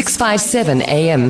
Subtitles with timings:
[0.00, 1.28] 657 AM.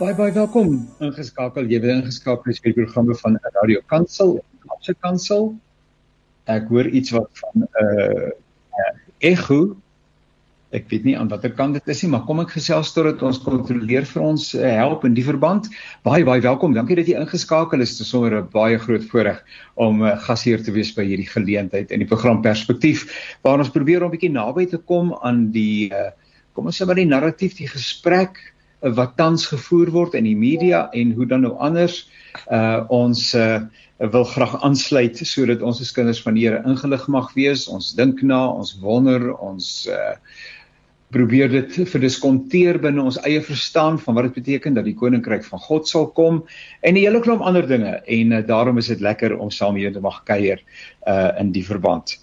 [0.00, 0.72] Baie baie welkom
[1.06, 1.68] ingeskakel.
[1.70, 4.32] Jy word ingeskakel by die programme van Radio Kansel,
[4.64, 5.46] Kaapse Kansel.
[6.50, 8.32] Ek hoor iets wat van 'n uh,
[8.80, 8.90] uh,
[9.30, 9.76] echo.
[10.74, 13.38] Ek weet nie aan watter kant dit is nie, maar kom ek gesels totdat ons
[13.38, 15.70] kontroleer vir ons uh, help in die verband.
[16.02, 16.74] Baie baie welkom.
[16.74, 17.94] Dankie dat jy ingeskakel is.
[17.94, 19.38] Dit is sommer 'n baie groot voorreg
[19.78, 23.06] om uh, gasheer te wees by hierdie geleentheid in die program Perspektief
[23.46, 26.10] waar ons probeer om 'n bietjie naby te kom aan die uh,
[26.56, 30.38] kom ons sê maar die narratief, die gesprek uh, wat tans gevoer word in die
[30.38, 32.06] media en hoe dan nou anders
[32.52, 33.66] uh ons uh
[34.12, 37.62] wil graag aansluit sodat ons as kinders van die Here ingelig mag wees.
[37.72, 40.18] Ons dink na, ons wonder, ons uh
[41.14, 45.62] probeer dit verdiskonteer binne ons eie verstaan van wat dit beteken dat die koninkryk van
[45.62, 46.42] God sal kom
[46.82, 49.92] en 'n hele klomp ander dinge en uh, daarom is dit lekker om saam hier
[49.92, 50.60] te mag kuier
[51.06, 52.18] uh in die verband.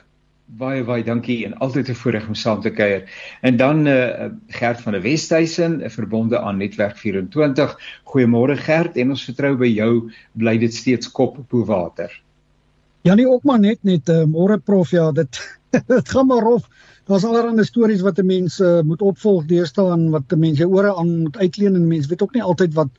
[0.60, 3.02] Baie baie dankie en altyd 'n voorreg om saam te kuier.
[3.42, 7.74] En dan eh uh, Gert van der Westhuizen, verbonde aan Netwerk 24.
[8.04, 12.22] Goeiemôre Gert en ons vertrou by jou bly dit steeds kop bo water.
[13.02, 15.58] Jannie ook maar net net uh, môre prof ja, dit
[15.96, 16.68] dit gaan maar rof
[17.06, 20.70] daar's allerlei stories wat 'n mens uh, moet opvolg deesdae en wat 'n mens jou
[20.70, 22.90] ore aan moet uitleen en mense weet ook nie altyd wat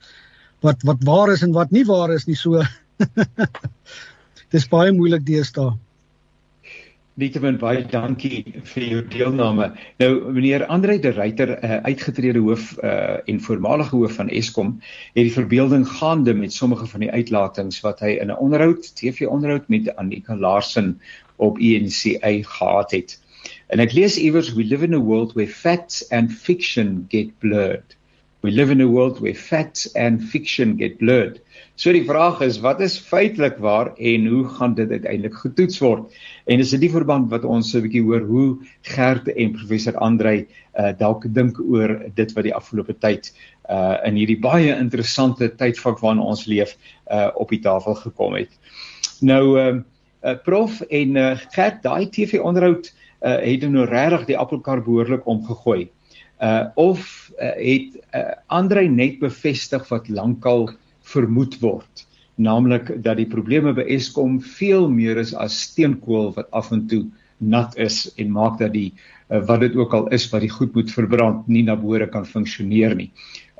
[0.59, 2.62] wat wat waar is en wat nie waar is nie so.
[4.53, 5.74] Dis baie moeilik deesdae.
[7.14, 8.41] Nietemin baie dankie
[8.74, 9.68] vir jou deelname.
[10.02, 14.80] Nou meneer Andre de Ruyter, uh, uitgetrede hoof uh, en voormalige hoof van Eskom,
[15.14, 19.70] het die verbeelding gaande met sommige van die uitlatings wat hy in 'n onderhoud, TV-onderhoud
[19.70, 21.00] met Annika Larsen
[21.35, 23.22] op ENCA gehad het.
[23.73, 27.95] En ek lees iewers we live in a world where facts and fiction get blurred.
[28.45, 31.39] We live in a world where facts and fiction get blurred.
[31.73, 36.13] So die vraag is wat is feitelik waar en hoe gaan dit uiteindelik getoets word?
[36.45, 38.47] En dis in die verband wat ons 'n bietjie hoor hoe
[38.94, 40.45] Gert en professor Andrei
[40.78, 43.34] uh, dalk dink oor dit wat die afgelope tyd
[43.73, 46.78] uh in hierdie baie interessante tydvak waarin ons leef
[47.09, 48.53] uh op die tafel gekom het.
[49.22, 49.81] Nou uh,
[50.22, 55.28] uh prof en uh, Gert daai TV onderhoud uh, het nou regtig die appelkar behoorlik
[55.28, 55.89] omgegooi.
[56.44, 60.69] Uh of uh, het uh, Andre net bevestig wat lankal
[61.07, 66.72] vermoed word, naamlik dat die probleme by Eskom veel meer is as steenkool wat af
[66.72, 67.06] en toe
[67.38, 68.91] nat is en maak dat die
[69.29, 72.25] uh, wat dit ook al is wat die goed moet verbrand nie na behoore kan
[72.25, 73.11] funksioneer nie.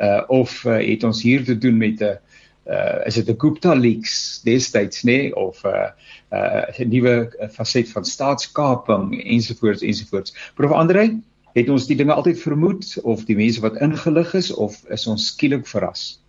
[0.02, 2.33] Uh of uh, het ons hier te doen met 'n uh,
[2.68, 5.36] uh is dit 'n Gupta leaks destyds nê nee?
[5.36, 5.90] of 'n uh,
[6.32, 10.34] uh 'n nuwe faset van staatskaping ensovoorts ensovoorts.
[10.56, 11.20] Prof Andre,
[11.54, 15.28] het ons die dinge altyd vermoed of die mense wat ingelig is of is ons
[15.28, 16.20] skielik verras?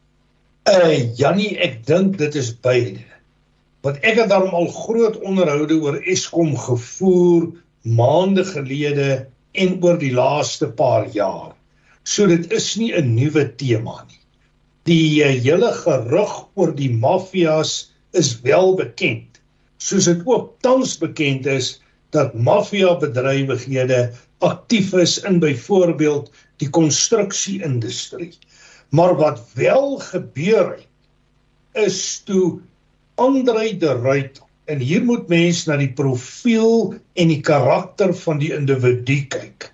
[0.68, 3.04] Uh Jannie, ek dink dit is beide.
[3.84, 7.52] Want ek het daarom al groot onderhoude oor Eskom gevoer
[7.84, 11.52] maande gelede en oor die laaste paar jaar.
[12.02, 14.23] So dit is nie 'n nuwe tema nie.
[14.88, 19.40] Die uh, hele gerug oor die mafias is wel bekend.
[19.80, 21.78] Soos dit ook tans bekend is
[22.14, 24.12] dat maffia bedrywighede
[24.44, 26.30] aktief is in byvoorbeeld
[26.62, 28.32] die konstruksieindustrie.
[28.94, 30.90] Maar wat wel gebeur het
[31.74, 32.60] is toe
[33.14, 38.52] Andre de Ruyter en hier moet mens na die profiel en die karakter van die
[38.54, 39.70] individu kyk.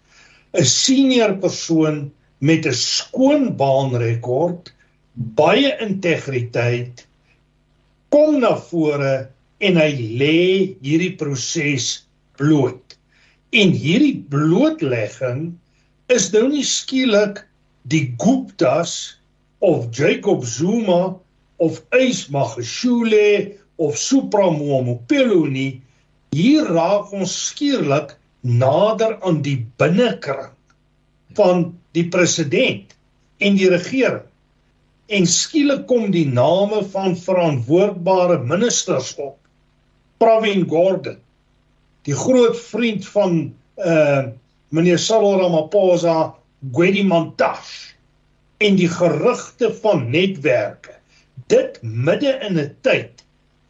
[0.56, 4.72] 'n Senior persoon met 'n skoon baanrekord
[5.14, 7.06] baie integriteit
[8.10, 9.14] kom na vore
[9.60, 9.90] en hy
[10.20, 10.38] lê
[10.82, 12.06] hierdie proses
[12.38, 12.96] bloot.
[13.52, 15.50] En hierdie blootlegging
[16.10, 17.42] is nou nie skielik
[17.90, 19.16] die Guptas
[19.60, 21.18] of Jacob Zuma
[21.58, 25.82] of Ys Magashule of Supramoamopelo nie.
[26.34, 28.14] Hier raak ons skielik
[28.46, 30.54] nader aan die binnekring
[31.36, 32.94] van die president
[33.38, 34.29] en die regering.
[35.10, 39.38] En skielik kom die name van verantwoordbare ministers op.
[40.22, 41.16] Pravin Gordhan,
[42.06, 43.40] die groot vriend van
[43.76, 44.28] uh
[44.70, 46.36] meneer Cyril Ramaphosa,
[46.70, 47.96] Gwedi Mantashe
[48.62, 50.94] en die gerugte van netwerke.
[51.50, 53.24] Dit midde in 'n tyd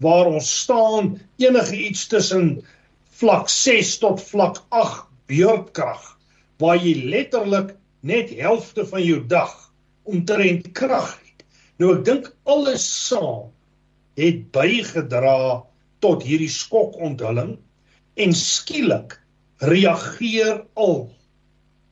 [0.05, 2.61] waar ons staan enige iets tussen
[3.23, 6.05] vlak 6 tot vlak 8 beurtkrag
[6.61, 9.73] waar jy letterlik net helfte van jou dag
[10.05, 11.30] omtrent krag het.
[11.81, 13.47] Nou ek dink alles saam
[14.21, 15.63] het bygedra
[16.05, 17.55] tot hierdie skokonthulling
[18.21, 19.15] en skielik
[19.65, 21.09] reageer al.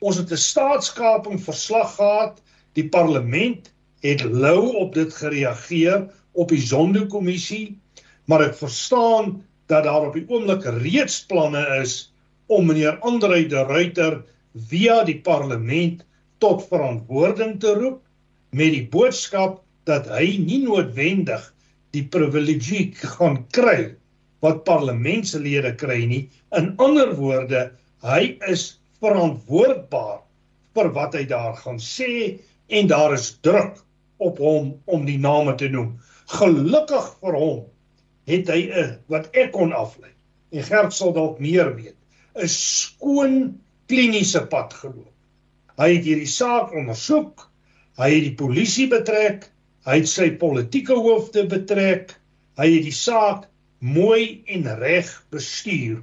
[0.05, 2.43] Ons het 'n staatskaping verslag gehad.
[2.77, 3.73] Die parlement
[4.05, 7.79] het lou op dit gereageer op die Zondo-kommissie,
[8.27, 12.13] maar ek verstaan dat daar op die oomblik reeds planne is
[12.47, 14.21] om meneer Andrei de Ruyter
[14.69, 16.05] via die parlement
[16.39, 18.05] tot verantwoording te roep
[18.51, 21.43] met die boodskap dat hy nie noodwendig
[21.97, 23.95] die privilegie gaan kry
[24.45, 26.23] wat parlementslede kry nie.
[26.55, 27.71] In ander woorde,
[28.05, 30.21] hy is verantwoordbaar
[30.79, 32.39] vir wat hy daar gaan sê
[32.69, 33.81] en daar is druk
[34.23, 35.97] op hom om die name te noem.
[36.39, 37.61] Gelukkig vir hom
[38.29, 40.13] het hy 'n wat ek kon aflei.
[40.53, 41.97] En Gert sal dalk meer weet.
[42.37, 45.15] 'n skoon kliniese pad geloop.
[45.79, 47.51] Hy het hierdie saak ondersoek.
[47.99, 49.49] Hy het die polisie betrek.
[49.89, 52.11] Hy het sy politieke hoofde betrek.
[52.61, 53.47] Hy het die saak
[53.81, 56.03] mooi en reg bestuur.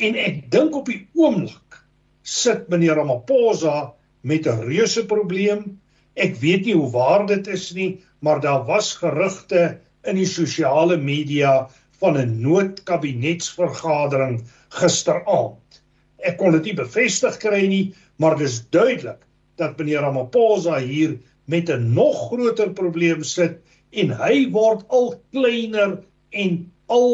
[0.00, 1.76] En ek dink op die oomblik
[2.24, 3.92] sit meneer Ramaphosa
[4.24, 5.76] met 'n reuse probleem.
[6.16, 9.76] Ek weet nie hoe waar dit is nie, maar daar was gerugte
[10.08, 11.68] in die sosiale media
[12.00, 14.44] van 'n noodkabinetsvergadering
[14.80, 15.82] gisteraand.
[16.24, 19.20] Ek kon dit nie bevestig kry nie, maar dis duidelik
[19.56, 21.18] dat meneer Ramaphosa hier
[21.50, 23.58] met 'n nog groter probleem sit
[23.90, 25.98] en hy word al kleiner
[26.30, 27.10] en al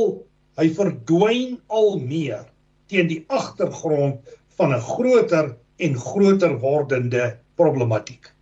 [0.61, 2.45] hy verdwyn al meer
[2.93, 8.33] teen die agtergrond van 'n groter en groter wordende problematiek.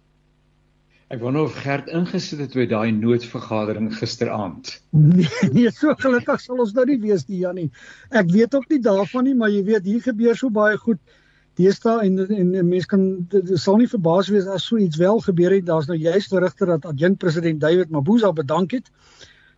[1.13, 4.81] Ek wonder of Gert ingesit het by daai noodvergadering gisteraand.
[5.55, 7.71] Nee, so gelukkig sal ons nou nie wees die Jannie.
[8.11, 10.99] Ek weet ook nie daarvan nie, maar jy weet hier gebeur so baie goed
[11.59, 13.05] deesdae en en, en mense kan
[13.35, 15.67] dit sal nie verbaas wees as so iets wel gebeur het.
[15.67, 18.91] Daar's nou juist gerugte dat adjunk president David Mabuza bedank het.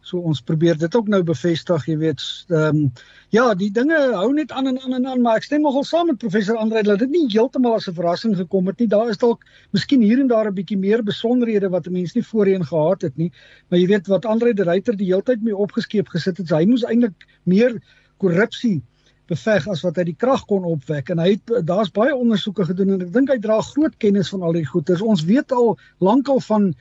[0.07, 2.91] So ons probeer dit ook nou bevestig, jy weet, ehm um,
[3.35, 6.07] ja, die dinge hou net aan en aan en aan, maar ek stem nogal saam
[6.13, 8.87] met professor Andre dat dit nie heeltemal as 'n verrassing gekom het nie.
[8.87, 9.43] Daar is dalk
[9.75, 13.33] miskien hier en daar 'n bietjie meer besonderhede wat mense nie voorheen gehad het nie.
[13.69, 16.65] Maar jy weet wat Andre de Ruyter die hele tyd mee opgeskeep gesit het, hy
[16.67, 17.83] moes eintlik meer
[18.19, 18.83] korrupsie
[19.31, 22.95] beveg as wat hy die krag kon opwek en hy het daar's baie ondersoeke gedoen
[22.95, 25.03] en ek dink hy dra groot kennis van al die goeters.
[25.03, 25.75] Ons weet al
[26.05, 26.75] lankal van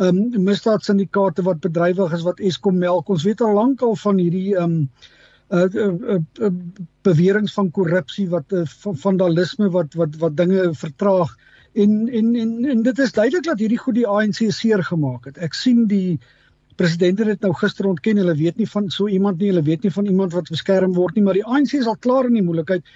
[0.00, 3.10] ehm um, misdaadsyndikaate wat bedrywig is wat Eskom melk.
[3.12, 4.88] Ons weet al lank al van hierdie ehm um,
[5.52, 6.52] uh, uh, uh, uh,
[7.04, 11.36] beweringe van korrupsie wat uh, van vandalisme wat wat wat dinge vertraag
[11.72, 15.38] en en en en dit is duidelik dat hierdie goed die ANC seer gemaak het.
[15.38, 16.18] Ek sien die
[16.76, 18.20] president het dit nou gister ontken.
[18.22, 19.52] Hulle weet nie van so iemand nie.
[19.52, 22.28] Hulle weet nie van iemand wat beskerm word nie, maar die ANC is al klaar
[22.30, 22.86] in die moeilikheid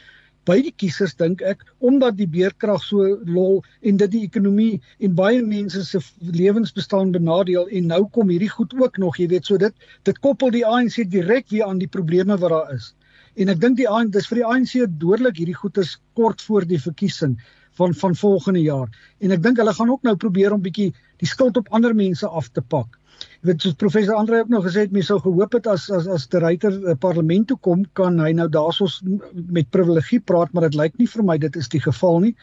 [0.47, 5.16] by die kiesers dink ek omdat die beerkrag so lol en dit die ekonomie en
[5.18, 6.00] baie mense se
[6.40, 9.75] lewensbestaan benadeel en nou kom hierdie goed ook nog jy weet so dit
[10.09, 12.92] dit koppel die ANC direk weer aan die probleme wat daar is
[13.35, 16.80] en ek dink die ANC dis vir die ANC dodelik hierdie goeters kort voor die
[16.83, 17.35] verkiesing
[17.80, 18.87] van van volgende jaar
[19.18, 20.92] en ek dink hulle gaan ook nou probeer om bietjie
[21.23, 23.00] die skuld op ander mense af te pak
[23.40, 26.08] Jy weet soos professor Andre ook nog gesê het, mense sou gehoop het as as
[26.11, 29.00] as die ryter uh, parlement toe kom, kan hy nou daarsoos
[29.32, 32.35] met privilegie praat, maar dit lyk nie vir my dit is die geval nie.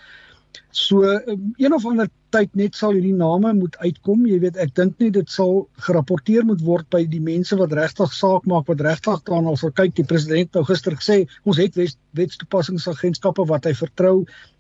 [0.74, 4.26] So um, een of ander tyd net sal hierdie name moet uitkom.
[4.30, 8.14] Jy weet, ek dink nie dit sal gerapporteer moet word by die mense wat regtig
[8.14, 9.96] saak maak, wat regtig dan al sal kyk.
[9.98, 14.16] Die president nou gister gesê, ons het wet, wetstoepassingsagentskappe wat hy vertrou,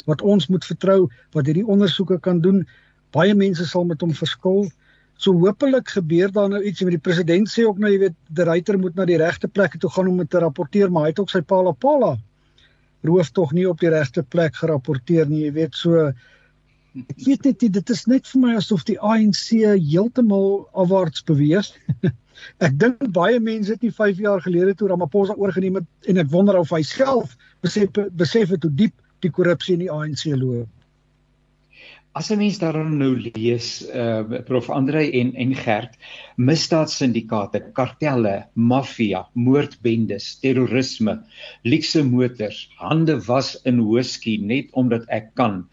[0.10, 1.00] wat ons moet vertrou,
[1.38, 2.63] wat hierdie ondersoeke kan doen.
[3.13, 4.65] Baie mense sal met hom verskil.
[5.17, 8.48] So hopelik gebeur daar nou iets met die president sê ook nou jy weet die
[8.50, 11.22] ryter moet na die regte plekke toe gaan om dit te rapporteer maar hy het
[11.24, 12.15] ook sy pala pala
[13.03, 16.10] roof tog nie op die regte plek gerapporteer nie jy weet so
[16.93, 21.72] ek weet net dit is net vir my asof die ANC heeltemal afwaarts beweeg
[22.65, 26.32] Ek dink baie mense het nie 5 jaar gelede toe Ramaphosa oorgeneem het en ek
[26.34, 27.91] wonder of hy self besef
[28.22, 30.70] besef het hoe diep die korrupsie in die ANC loop.
[32.20, 35.96] As 'n mens daarin nou lees, uh Prof Andre en en Gert,
[36.38, 41.15] misdaadsyndikaate, kartelle, maffia, moordbendes, terrorisme,
[41.65, 45.63] luukse motors, hande was in whisky net omdat ek kan.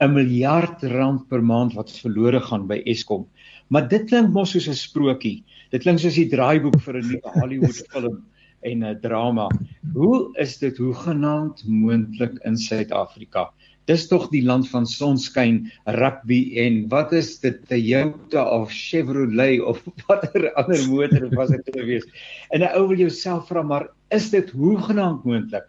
[0.00, 3.26] 'n miljard rand per maand wat verlore gaan by Eskom.
[3.68, 5.42] Maar dit klink mos soos 'n sprokie.
[5.72, 8.22] Dit klink soos die draaiboek vir 'n nuwe Hollywood film
[8.62, 9.48] en 'n drama.
[9.92, 13.50] Hoe is dit hoegenaamd moontlik in Suid-Afrika?
[13.88, 15.62] Dis tog die land van sonskyn,
[15.96, 22.04] rugby en wat is dit Toyota of Chevrolet of watter ander motor was dit gewees?
[22.50, 25.66] En 'n ou wil jouself vra maar is dit hoegenaamd moontlik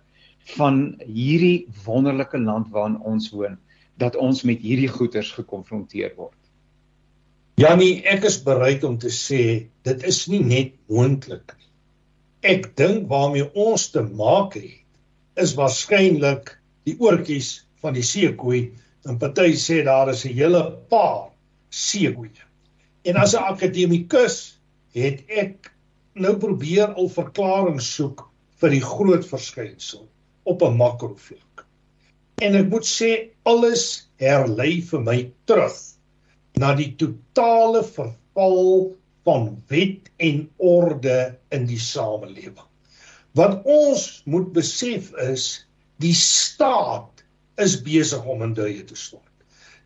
[0.58, 3.58] van hierdie wonderlike land waarin ons woon
[3.98, 6.38] dat ons met hierdie goeters gekonfronteer word?
[7.62, 11.68] Janie, ek is bereid om te sê dit is nie net moontlik nie.
[12.42, 16.56] Ek dink waarmee ons te maak het is waarskynlik
[16.90, 18.62] die oortjies van die seekoei
[19.10, 21.32] en party sê daar is 'n hele paar
[21.70, 22.44] seekoeie.
[23.06, 24.60] En as 'n akademikus
[24.94, 25.72] het ek
[26.14, 28.28] nou probeer al verklaring soek
[28.62, 30.08] vir die groot verskynsel
[30.44, 31.66] op 'n makrovlak.
[32.42, 35.78] En ek moet sê alles herlei vir my terug
[36.58, 42.68] na die totale verval van wet en orde in die samelewing.
[43.34, 45.66] Wat ons moet besef is
[45.98, 47.21] die staat
[47.58, 49.28] is besig om in duie te stort.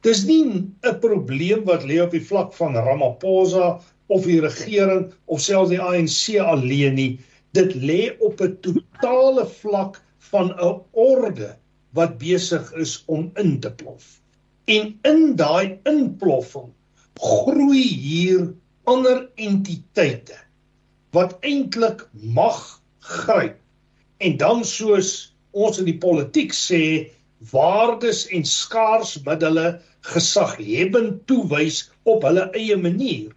[0.05, 5.41] Dis nie 'n probleem wat lê op die vlak van Ramaphosa of die regering of
[5.41, 7.19] selfs die ANC alleen nie.
[7.53, 11.55] Dit lê op 'n totale vlak van 'n orde
[11.93, 14.21] wat besig is om in te plof.
[14.65, 16.73] En in daai inploffing
[17.19, 18.53] groei hier
[18.83, 20.37] ander entiteite
[21.15, 23.57] wat eintlik mag gryp.
[24.17, 27.11] En dan soos ons in die politiek sê,
[27.51, 29.79] waardes en skaars middele
[30.13, 33.31] gesaghebend toewys op hulle eie manier.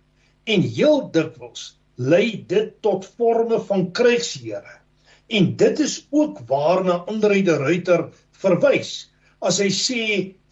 [0.45, 4.79] En heel dikwels lei dit tot forme van krygshere
[5.29, 8.09] en dit is ook waarna Andre de Ruyter
[8.41, 9.11] verwys
[9.45, 10.03] as hy sê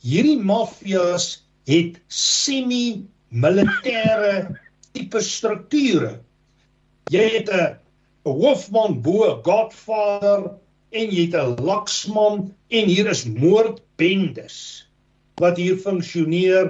[0.05, 4.59] hierdie mafias het semi militêre
[4.95, 6.21] tipe strukture.
[7.11, 7.79] Jy het 'n
[8.25, 10.59] hoofman bo godfather
[10.97, 12.37] en jy het 'n laksman
[12.79, 14.59] en hier is moordbendes
[15.43, 16.65] wat hier funksioneer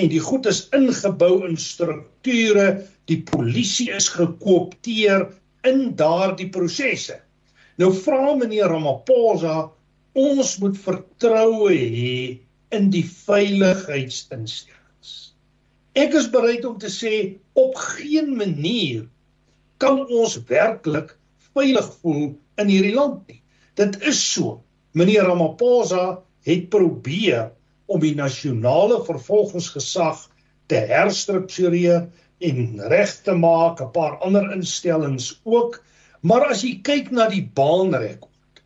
[0.00, 2.66] en die goed is ingebou in strukture
[3.10, 5.20] die polisie is gekoopteer
[5.70, 7.16] in daardie prosesse
[7.82, 9.56] nou vra meneer Ramaphosa
[10.16, 12.16] ons moet vertroue hê
[12.76, 15.10] in die veiligheidsinstellings.
[15.96, 19.02] Ek is bereid om te sê op geen manier
[19.82, 21.18] kan ons werklik
[21.52, 22.26] veilig voel
[22.60, 23.40] in hierdie land nie
[23.76, 24.62] Dit is so.
[24.96, 27.50] Meneer Ramaphosa het probeer
[27.92, 30.22] om die nasionale vervolgingsgesag
[30.72, 32.06] te herstruktureer
[32.48, 35.82] en reg te maak, 'n paar ander instellings ook.
[36.22, 38.62] Maar as jy kyk na die baanrekord,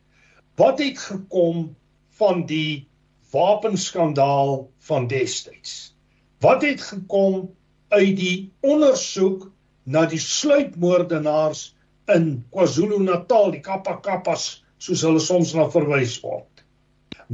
[0.56, 1.74] wat het gekom
[2.22, 2.86] van die
[3.34, 5.94] wapenskandaal van destyds?
[6.40, 7.50] Wat het gekom
[7.88, 9.50] uit die ondersoek
[9.84, 11.74] na die sluipmoordenaars
[12.14, 16.64] in KwaZulu-Natal, die Kappa Kappas soos hulle soms na verwys word.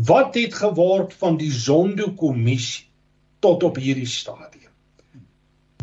[0.09, 2.85] Wat het geword van die Zondo-kommissie
[3.45, 4.73] tot op hierdie stadium?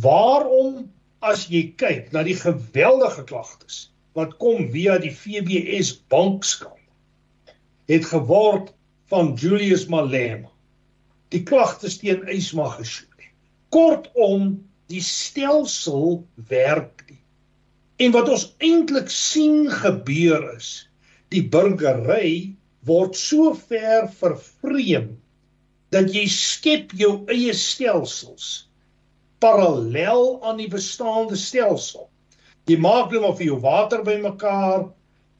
[0.03, 0.84] Waarom
[1.24, 6.79] as jy kyk na die geweldige klagtes wat kom via die FBS bankskandal
[7.89, 8.74] het geword
[9.12, 10.51] van Julius Malema
[11.34, 13.10] die klagtes teen Ysma Geshoe.
[13.74, 14.60] Kortom,
[14.91, 17.22] die stelsel werk nie.
[18.05, 20.70] En wat ons eintlik sien gebeur is
[21.34, 22.54] die burgery
[22.88, 25.13] word so ver vervreem
[25.94, 28.68] dat jy skep jou eie stelsels
[29.44, 32.08] parallel aan die bestaande stelsel.
[32.70, 34.88] Jy maak net of jou water bymekaar,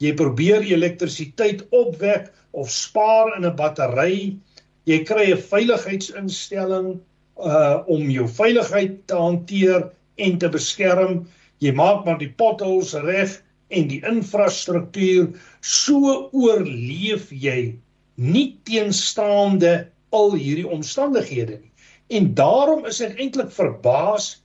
[0.04, 4.38] jy probeer elektrisiteit opwek of spaar in 'n battery.
[4.86, 7.00] Jy kry 'n veiligheidsinstelling
[7.40, 11.26] uh om jou veiligheid te hanteer en te beskerm.
[11.60, 13.40] Jy maak maar die potholes reg
[13.74, 17.75] en die infrastruktuur so oorleef jy
[18.15, 19.74] nie teenstaande
[20.13, 21.72] al hierdie omstandighede nie.
[22.13, 24.44] En daarom is ek eintlik verbaas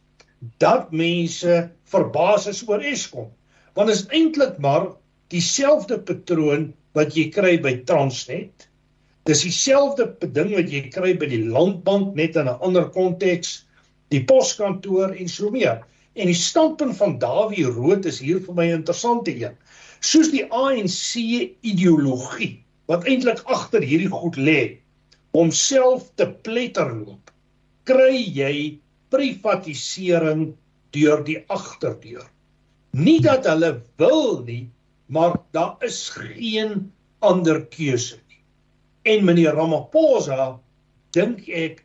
[0.63, 1.59] dat mense
[1.93, 3.29] verbaas is oor Eskom.
[3.77, 4.93] Want is eintlik maar
[5.33, 8.69] dieselfde patroon wat jy kry by Transnet.
[9.29, 13.67] Dis dieselfde ding wat jy kry by die Landbank net in 'n ander konteks,
[14.09, 15.85] die poskantoor en so meer.
[16.19, 19.55] En die standpunt van Dawie Rood is hier vir my 'n interessante een.
[20.01, 21.15] Soos die ANC
[21.63, 24.79] ideologie wat eintlik agter hierdie goed lê,
[25.37, 27.31] homself te pletterloop,
[27.85, 28.79] kry jy
[29.15, 30.55] privatisering
[30.97, 32.27] deur die agterdeur.
[32.93, 34.71] Nie dat hulle wil nie,
[35.07, 38.43] maar daar is geen ander keuse nie.
[39.03, 40.59] En meneer Ramaphosa
[41.15, 41.85] dink ek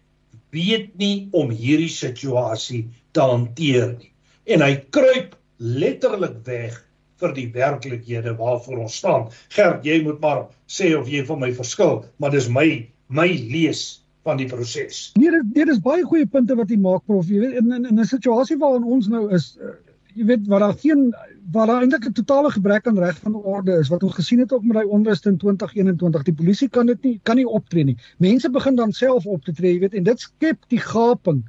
[0.49, 4.12] weet nie om hierdie situasie te hanteer nie.
[4.43, 6.79] En hy kruip letterlik weg
[7.23, 9.29] vir die werklikhede waarvoor ons staan.
[9.55, 12.67] Gert, jy moet maar sê of jy van my verskil, maar dis my
[13.13, 15.11] my lees van die proses.
[15.19, 17.27] Nee, dit, dit is baie goeie punte wat jy maak prof.
[17.29, 19.75] Jy weet in in, in 'n situasie waarin ons nou is, uh,
[20.17, 21.13] jy weet waar daar geen
[21.51, 24.53] waar daar eintlik 'n totale gebrek aan reg van orde is wat ons gesien het
[24.53, 27.97] ook met daai onrus in 2021 die polisie kan dit nie kan nie optree nie
[28.17, 31.43] mense begin dan self op te tree jy weet en dit skep die gaping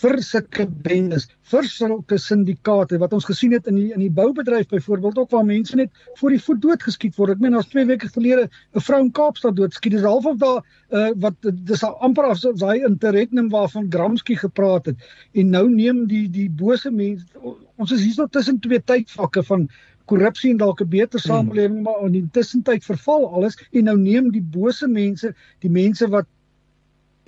[0.00, 4.70] vir sulke bendes, vir sulke syndikaate wat ons gesien het in die in die boubedryf
[4.70, 5.90] byvoorbeeld ook waar mense net
[6.20, 7.34] voor die voet doodgeskiet word.
[7.34, 9.92] Ek meen as 2 weke gelede 'n vrou in Kaapstad doodskiet.
[9.92, 14.96] Dis half of daar uh, wat dis amper as daai interregnum waarvan Gramsci gepraat het.
[15.34, 17.26] En nou neem die die bose mense
[17.76, 19.68] ons is hierso tussen twee tydvakke van
[20.10, 21.28] korrupsie en dalk 'n beter hmm.
[21.28, 21.82] samelewing hmm.
[21.82, 26.26] maar in die tussentyd verval alles en nou neem die bose mense, die mense wat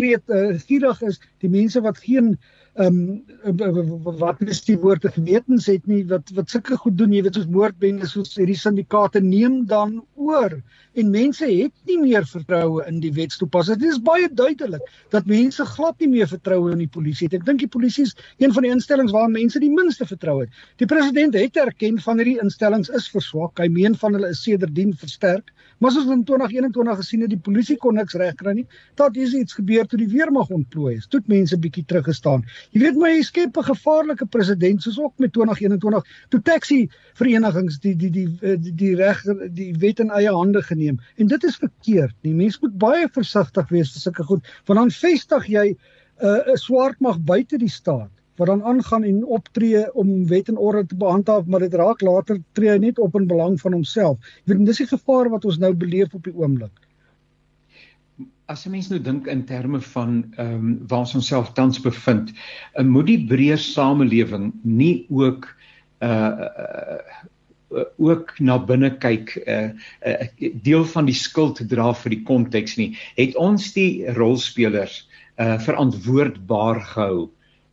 [0.02, 2.38] weet uh, gierig is, die mense wat geen
[2.80, 7.12] ehm um, wat is die woorde gewetens het nie wat wat sulke goed doen.
[7.12, 10.54] Jy weet soos moordbendes soos hierdie syndikaate neem dan oor.
[10.96, 15.66] En mense het nie meer vertroue in die wetstoepassing dit is baie duidelik dat mense
[15.74, 17.36] glad nie meer vertroue in die polisie het.
[17.42, 20.64] Ek dink die polisie is een van die instellings waar mense die minste vertroue het.
[20.80, 23.60] Die president het erken van hierdie instellings is verswak.
[23.60, 25.52] Hy meen van hulle is sedertdien versterk
[25.82, 28.66] maar soos in 2021 gesien het die polisie kon niks regkry nie.
[29.00, 31.08] Dat is iets gebeur toe die weermag ontplooi is.
[31.10, 32.44] Toe mense bietjie teruggestaan.
[32.70, 37.96] Jy weet my skep 'n gevaarlike presedent soos ook met 2021 toe taxi verenigings die
[37.96, 41.00] die die die, die, die reg die wet in eie hande geneem.
[41.16, 42.14] En dit is verkeerd.
[42.22, 45.78] Die mens moet baie versigtig wees vir sulke goed want dan vestig jy 'n
[46.22, 50.56] uh, 'n swart mag buite die staat wat dan aangaan en optree om wet en
[50.56, 54.18] orde te behandhaaf maar dit raak later tree net op in belang van homself.
[54.44, 56.72] Jy weet dis die gevaar wat ons nou beleef op die oomblik
[58.52, 62.32] as 'n mens nou dink in terme van ehm um, waar ons onsself tans bevind,
[62.76, 65.48] uh, moet die breër samelewing nie ook
[66.00, 67.20] uh, uh
[67.96, 69.70] ook na binne kyk uh,
[70.04, 74.98] uh deel van die skuld dra vir die konteks nie het ons die rolspelers
[75.40, 77.30] uh verantwoordbaar gehou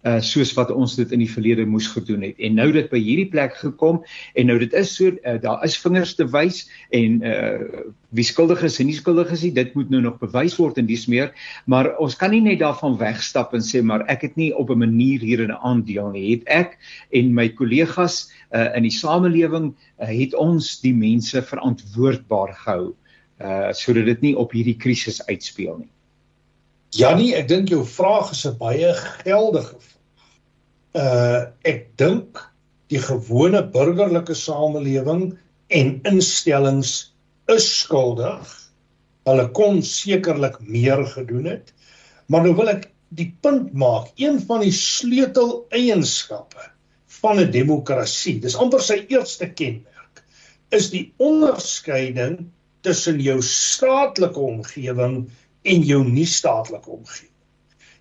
[0.07, 2.37] uh soos wat ons dit in die verlede moes gedoen het.
[2.39, 3.99] En nou dit by hierdie plek gekom
[4.39, 6.61] en nou dit is so uh, daar is vingers te wys
[6.95, 7.83] en uh
[8.15, 10.87] wie skuldig is en nie skuldig is nie dit moet nou nog bewys word en
[10.89, 11.33] dis meer.
[11.69, 14.79] Maar ons kan nie net daarvan wegstap en sê maar ek het nie op 'n
[14.79, 16.31] manier hier 'n aandeel nie.
[16.31, 16.77] Het ek
[17.11, 22.95] en my kollegas uh in die samelewing uh, het ons die mense verantwoordbaar gehou
[23.41, 25.91] uh sodat dit nie op hierdie krisis uitspeel nie
[26.95, 29.97] Jannie, ek dink jou vraag is 'n baie geldige vraag.
[30.97, 32.39] Uh ek dink
[32.89, 35.37] die gewone burgerlike samelewing
[35.69, 37.13] en instellings
[37.47, 38.55] is skuldig.
[39.29, 41.73] Hulle kon sekerlik meer gedoen het.
[42.27, 46.71] Maar nou wil ek die punt maak, een van die sleuteleienskappe
[47.21, 50.23] van 'n demokrasie, dis amper sy eerste kenmerk,
[50.71, 52.49] is die onderskeiding
[52.81, 55.29] tussen jou staatelike omgewing
[55.69, 57.35] en jou nie-staatlike omgewing.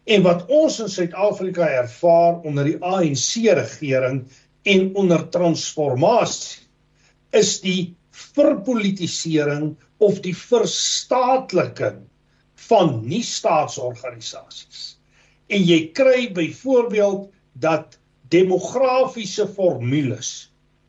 [0.09, 4.23] En wat ons in Suid-Afrika ervaar onder die ANC regering
[4.69, 6.65] en onder transformasie
[7.37, 12.01] is die verpolitisering of die verstaatliking
[12.69, 14.97] van nie-staatsorganisasies.
[15.53, 17.29] En jy kry byvoorbeeld
[17.61, 17.99] dat
[18.33, 20.33] demografiese formules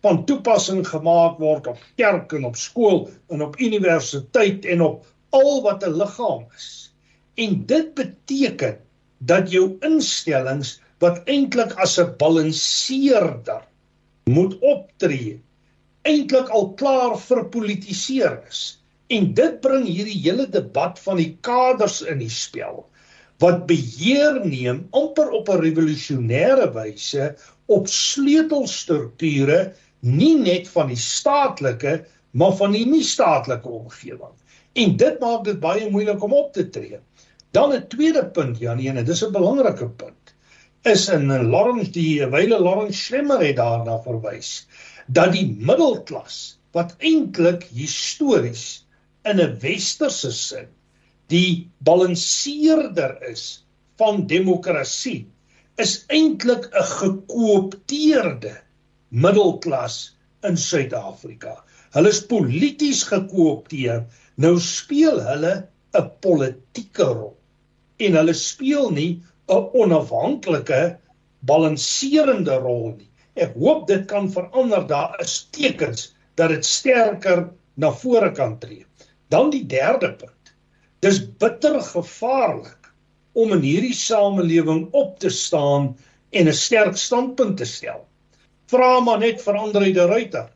[0.03, 5.61] van toepassing gemaak word op kerk en op skool en op universiteit en op al
[5.65, 6.93] wat 'n liggaam is.
[7.35, 8.77] En dit beteken
[9.17, 13.63] dat jou instellings wat eintlik as 'n balanseerder
[14.25, 15.41] moet optree,
[16.01, 18.81] eintlik al klaar verpolitiseer is.
[19.07, 22.85] En dit bring hierdie hele debat van die kaders in die spel
[23.39, 32.05] wat beheer neem amper op 'n revolusionêre wyse op sleutelstrukture nie net van die staatlike
[32.31, 34.35] maar van die nie-staatlike omgewing.
[34.73, 36.99] En dit maak dit baie moeilik om op te tree.
[37.51, 40.35] Dan 'n tweede punt Janie en dit is 'n belangrike punt.
[40.83, 44.67] Is in Lawrence die wyle Lawrence Schlemmer het daarna verwys
[45.07, 48.85] dat die middelklas wat eintlik histories
[49.23, 50.67] in 'n westerse sin
[51.27, 53.65] die balanseerder is
[53.97, 55.27] van demokrasie
[55.77, 58.55] is eintlik 'n gekoopteerde
[59.09, 61.63] middelklas in Suid-Afrika.
[61.91, 64.05] Hulle is polities gekoopteer.
[64.39, 65.53] Nou speel hulle
[65.99, 67.33] 'n politieke rol
[68.05, 69.09] en hulle speel nie
[69.55, 70.79] 'n onafhanklike
[71.49, 73.09] balanserende rol nie.
[73.35, 74.85] Ek hoop dit kan verander.
[74.87, 78.85] Daar is tekens dat dit sterker na vore kan tree.
[79.27, 80.53] Dan die derde punt.
[81.03, 82.93] Dis bitter gevaarlik
[83.33, 85.97] om in hierdie samelewing op te staan
[86.31, 88.07] en 'n sterk standpunt te stel.
[88.71, 90.49] Vra maar net vir Andre de Ruyter.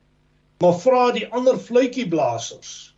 [0.60, 2.93] Maar vra die ander fluitjieblassers.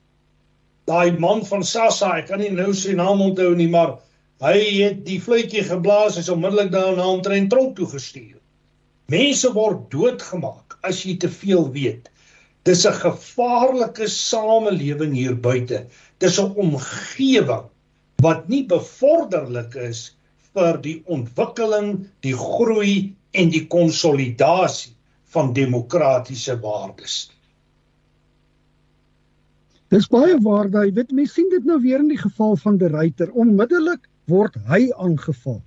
[0.85, 3.95] Daai man van Sassa, ek kan nie nou sy naam onthou nie, maar
[4.45, 8.37] hy het die fluitjie geblaas en onmiddellik daarna omtrent tronk toe gestuur.
[9.09, 12.11] Mense word doodgemaak as jy te veel weet.
[12.69, 15.85] Dis 'n gevaarlike samelewing hier buite.
[16.19, 17.65] Dis 'n omgewing
[18.21, 20.11] wat nie bevorderlik is
[20.53, 24.93] vir die ontwikkeling, die groei en die konsolidasie
[25.33, 27.31] van demokratiese waardes.
[29.93, 32.89] Dis baie waar daai, weet mense sien dit nou weer in die geval van die
[32.89, 35.61] ruiter, onmiddellik word hy aangeval.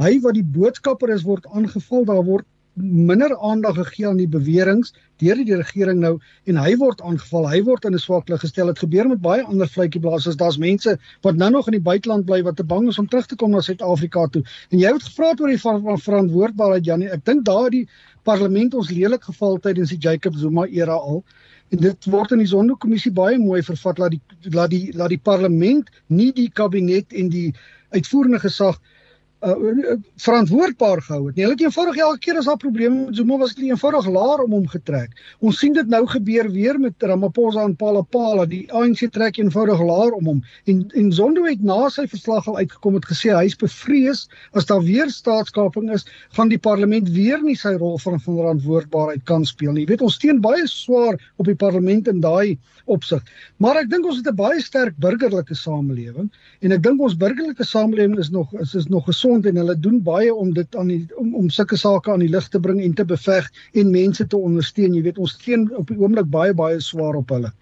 [0.00, 2.46] Hy wat die boodskapper is word aangeval, daar word
[2.80, 6.12] minder aandag gegee aan die beweringe deur die regering nou
[6.48, 8.70] en hy word aangeval, hy word in 'n swak lig gestel.
[8.70, 10.36] Dit gebeur met baie ander vletjieblassers.
[10.36, 13.26] Daar's mense wat nou nog in die buiteland bly wat te bang is om terug
[13.26, 14.42] te kom na Suid-Afrika toe.
[14.70, 17.10] En jy het gevra oor die ver verantwoordbaarheid Janie.
[17.10, 17.88] Ek dink daardie
[18.22, 21.24] parlement ons lelik geval tydens die Jacob Zuma era al.
[21.70, 25.22] En dit word in die Zondo-kommissie baie mooi vervat dat die laat die laat die
[25.30, 27.50] parlement nie die kabinet en die
[27.94, 28.99] uitvoerende gesag uh,
[29.40, 31.36] verantwoordbaar gehou het.
[31.36, 34.42] Nee, hulle het eenvoudig elke keer as daar probleme met Zuma was, hulle eenvoudig laer
[34.44, 35.14] om hom getrek.
[35.40, 38.44] Ons sien dit nou gebeur weer met Ramaphosa en Palapala.
[38.44, 40.42] Die ANC trek eenvoudig laer om hom.
[40.68, 44.68] En en Zondo het na sy verslag al uitgekom het gesê hy is bevrees as
[44.68, 46.04] daar weer staatskaping is,
[46.36, 49.86] gaan die parlement weer nie sy rol van verantwoordbaarheid kan speel nie.
[49.86, 52.58] Jy weet ons steun baie swaar op die parlement in daai
[52.90, 53.22] opsig.
[53.62, 57.64] Maar ek dink ons het 'n baie sterk burgerlike samelewing en ek dink ons burgerlike
[57.64, 61.06] samelewing is nog is is nog gesond en hulle doen baie om dit aan die
[61.16, 64.36] om om sulke sake aan die lig te bring en te beveg en mense te
[64.36, 64.94] ondersteun.
[64.94, 67.52] Jy weet ons teen op die oomblik baie baie swaar op hulle.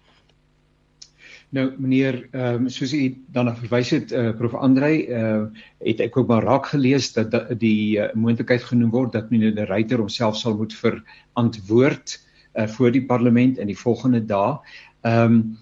[1.49, 2.99] Nou meneer, ehm um, soos u
[3.33, 5.45] dan verwys het eh uh, prof Andrei, eh uh,
[5.81, 9.55] het ek ook maar raak gelees dat, dat die uh, moontlikheid genoem word dat meneer
[9.55, 12.19] De Ruyter homself sal moet verantwoord
[12.53, 14.59] eh uh, voor die parlement in die volgende dae.
[15.01, 15.57] Ehm um,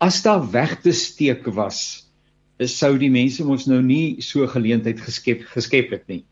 [0.00, 2.08] as daar weg te steek was
[2.68, 6.24] sou die mense mos nou nie so geleentheid geskep geskep het nie.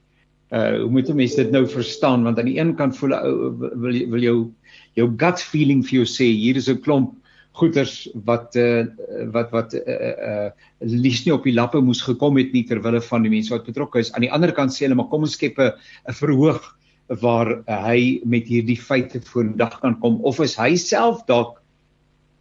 [0.52, 3.52] Uh hoe moet 'n mens dit nou verstaan want aan die een kant voel ou
[3.58, 4.52] wil wil jou
[4.96, 7.14] jou gut feeling vir jou sê hier is 'n klomp
[7.52, 8.86] goeders wat uh
[9.32, 13.00] wat wat uh uh liefs nie op die lappe moes gekom het nie ter wille
[13.00, 14.12] van die mense wat betrokke is.
[14.12, 15.72] Aan die ander kant sê hulle maar kom ons skep 'n
[16.12, 16.74] verhoog
[17.08, 21.57] waar uh, hy met hierdie feite vorendag kan kom of is hy self dalk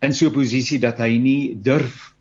[0.01, 2.13] in so 'n posisie dat hy nie durf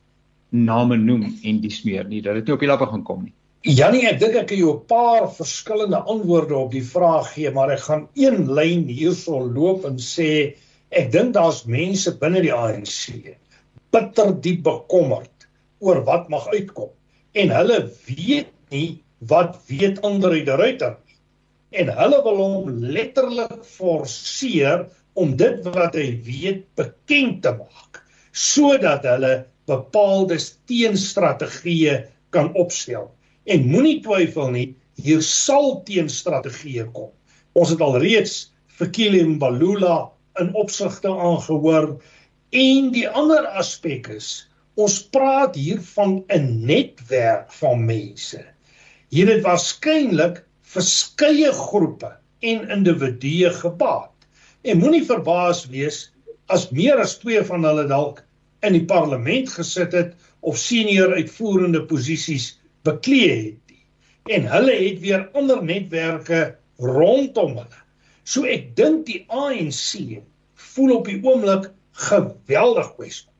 [0.50, 3.32] name noem en dis meer nie dat dit nie op die lappe gaan kom nie.
[3.66, 7.70] Janie, ek dink ek kan jou 'n paar verskillende antwoorde op die vraag gee, maar
[7.70, 10.54] ek gaan een lyn hierso loop en sê
[10.90, 13.36] ek dink daar's mense binne die ANC
[13.92, 15.48] bitter diep bekommerd
[15.80, 16.92] oor wat mag uitkom
[17.34, 20.96] en hulle weet nie wat weet ander uit die ruiter
[21.76, 24.86] en hulle wil hom letterlik forceer
[25.16, 28.02] om dit wat hy weet bekend te maak
[28.37, 30.37] sodat hulle bepaalde
[30.68, 31.94] teenstrategieë
[32.37, 33.09] kan opstel.
[33.48, 34.66] En moenie twyfel nie,
[35.00, 37.12] hier sal teenstrategieë kom.
[37.57, 38.37] Ons het al reeds
[38.76, 39.96] vir Kilim Balula
[40.40, 41.94] in opsigte aangehoor
[42.52, 44.29] en die ander aspek is
[44.76, 48.42] ons praat hier van 'n netwerk van mense.
[49.09, 54.15] Hier het waarskynlik verskeie groepe en individue gebaat.
[54.66, 55.98] En moenie verbaas wees
[56.50, 58.24] as meer as 2 van hulle dalk
[58.66, 62.48] in die parlement gesit het of senior uitvoerende posisies
[62.87, 63.85] beklee het nie.
[64.35, 66.40] En hulle het weer ander netwerke
[66.83, 67.83] rondom hulle.
[68.26, 70.18] So ek dink die ANC
[70.72, 71.70] voel op die oomblik
[72.09, 73.35] geweldig kwesbaar.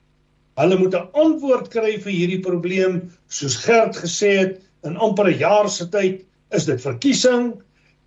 [0.63, 4.55] Hulle moet 'n antwoord kry vir hierdie probleem, soos Gert gesê het,
[4.87, 6.23] in amper 'n jaar se tyd
[6.55, 7.57] is dit verkiesing.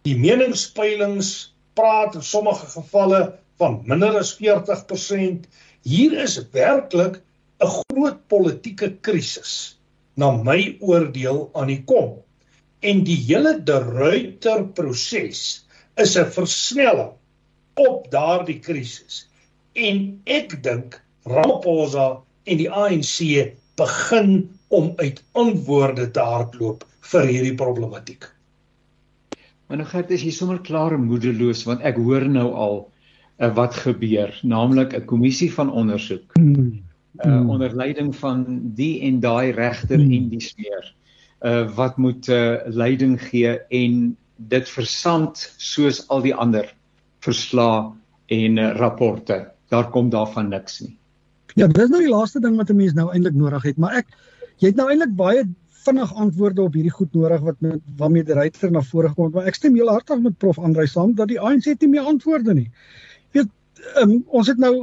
[0.08, 3.21] Die meningspeilings praat in sommige gevalle
[3.60, 5.47] van minder as 40%.
[5.88, 7.21] Hier is werklik
[7.60, 9.79] 'n groot politieke krisis
[10.15, 12.19] na my oordeel aan die kom.
[12.79, 17.12] En die hele De Ruyter proses is 'n versnelling
[17.75, 19.27] op daardie krisis.
[19.73, 27.55] En ek dink Ramaphosa en die ANC begin om uit antwoorde te hardloop vir hierdie
[27.55, 28.25] problematiek.
[29.69, 32.79] Maar nou gert is jy sommer klaar moedeloos want ek hoor nou al
[33.38, 36.34] uh, wat gebeur, naamlik 'n kommissie van ondersoek.
[36.39, 36.82] Hmm.
[37.19, 40.12] Uh, onder leiding van die en daai regter hmm.
[40.12, 40.93] en die smeer.
[41.45, 46.65] Uh wat moet uh, leiding gee en dit versand soos al die ander
[47.21, 47.91] verslae
[48.27, 49.51] en uh, rapporte.
[49.69, 50.97] Daar kom daarvan niks nie.
[51.55, 54.08] Ja, dis nou die laaste ding wat 'n mens nou eintlik nodig het, maar ek
[54.58, 55.45] jy het nou eintlik baie
[55.85, 59.35] vinnig antwoorde op hierdie goed nodig wat met waarmee die ryter na vore gekom het,
[59.37, 62.53] maar ek stem heel hartig met prof Andrei saam dat die ANC nie meer antwoorde
[62.53, 62.67] nie.
[63.37, 63.51] Weet,
[64.01, 64.73] um, ons het nou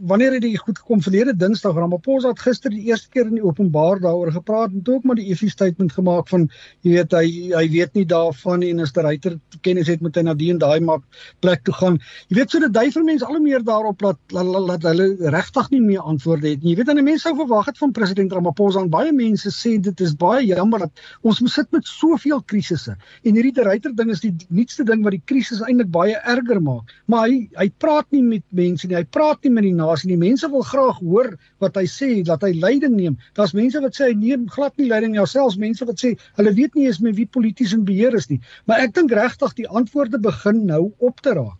[0.00, 3.44] wanneer het dit goed gekom verlede Dinsdag Ramaphosa het gister die eerste keer in die
[3.44, 6.46] openbaar daaroor gepraat en toe ook maar die EFF statement gemaak van
[6.86, 9.36] jy weet hy hy weet nie daarvan en as die ryter
[9.66, 11.04] kennis het moet hy na die en daai maak
[11.44, 11.98] plek toe gaan.
[12.28, 15.70] Jy weet so dat dui vir mense al hoe meer daarop laat laat hulle regtig
[15.74, 16.64] nie meer antwoorde het.
[16.64, 20.04] Jy weet dan mense sou verwag het van president Ramaphosa en baie mense sê dit
[20.06, 22.96] is baie jammer dat ons moet sit met soveel krisisse.
[23.24, 26.62] En hierdie die ryter ding is die nuutste ding wat die krisis eintlik baie erger
[26.64, 26.94] maak.
[27.06, 28.96] Maar hy hy praat nie met mense nie.
[28.96, 32.44] Hy praat nie met die daar's nie mense wil graag hoor wat hy sê dat
[32.46, 33.16] hy leiding neem.
[33.38, 36.54] Daar's mense wat sê hy neem glad nie leiding nie, selfs mense wat sê hulle
[36.58, 38.40] weet nie eens met wie polities in beheer is nie.
[38.70, 41.58] Maar ek dink regtig die antwoorde begin nou op te raak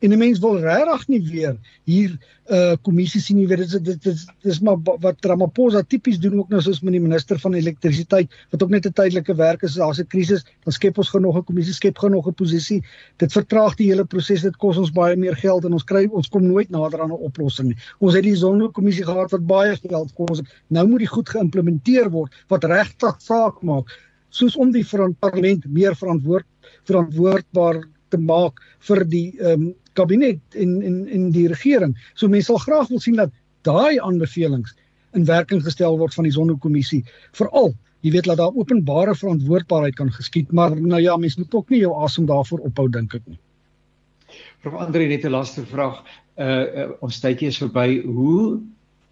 [0.00, 3.46] en 'n mens wil regtig nie weer hier 'n uh, kommissie sien nie.
[3.46, 7.00] Dit is dit is dis maar wat Ramaphosa tipies doen ook nou soos met die
[7.00, 9.74] minister van elektrisiteit wat ook net 'n tydelike werk is.
[9.74, 12.84] Daar's 'n krisis, dan skep ons genoeg 'n kommissie, skep genoeg 'n posisie.
[13.16, 14.42] Dit vertraag die hele proses.
[14.42, 17.24] Dit kos ons baie meer geld en ons kry ons kom nooit nader aan 'n
[17.28, 17.76] oplossing nie.
[17.98, 20.42] Ons het die sonnekommissie gehad wat baie geld kos.
[20.68, 23.88] Nou moet die goed geïmplementeer word wat regtig saak maak
[24.30, 24.84] soos om die
[25.20, 26.46] parlement meer verantwoord
[26.84, 31.96] verantwoordbaar te maak vir die ehm um, kabinet en en en die regering.
[32.14, 33.32] So mense sal graag wil sien dat
[33.66, 34.74] daai aanbevelings
[35.16, 37.02] in werking gestel word van die Sonderkommissie.
[37.32, 37.72] Veral,
[38.06, 41.80] jy weet dat daar openbare verantwoordbaarheid kan geskied, maar nou ja, mense moet ook nie
[41.82, 43.40] jou asem daarvoor ophou dink ek nie.
[44.62, 46.02] Prof Andre net 'n laaste vraag.
[46.38, 48.02] Uh, uh ons tydjie is verby.
[48.04, 48.60] Hoe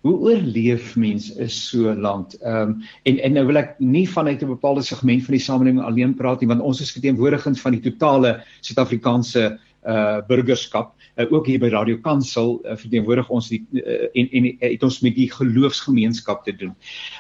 [0.07, 2.37] hoe oorleef mens is so lank?
[2.41, 5.83] Ehm um, en en nou wil ek nie vanuit 'n bepaalde segment van die samelewing
[5.83, 11.47] alleen praat nie, want ons is verteenwoordigend van die totale Suid-Afrikaanse uh burgerskap uh, ook
[11.47, 15.31] hier by Radio Kansel uh, verteenwoordig ons die uh, en en het ons met die
[15.31, 16.75] geloofsgemeenskap te doen.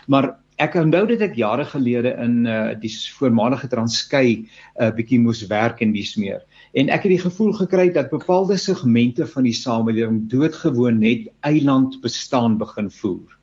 [0.06, 4.46] Maar ek onthou dit ek jare gelede in uh die voormalige Transkei
[4.80, 6.42] uh bietjie moes werk en dis meer.
[6.76, 11.96] En ek het die gevoel gekry dat bepaalde segmente van die samelewing doodgewoon net eiland
[12.02, 13.36] bestaan begin voer.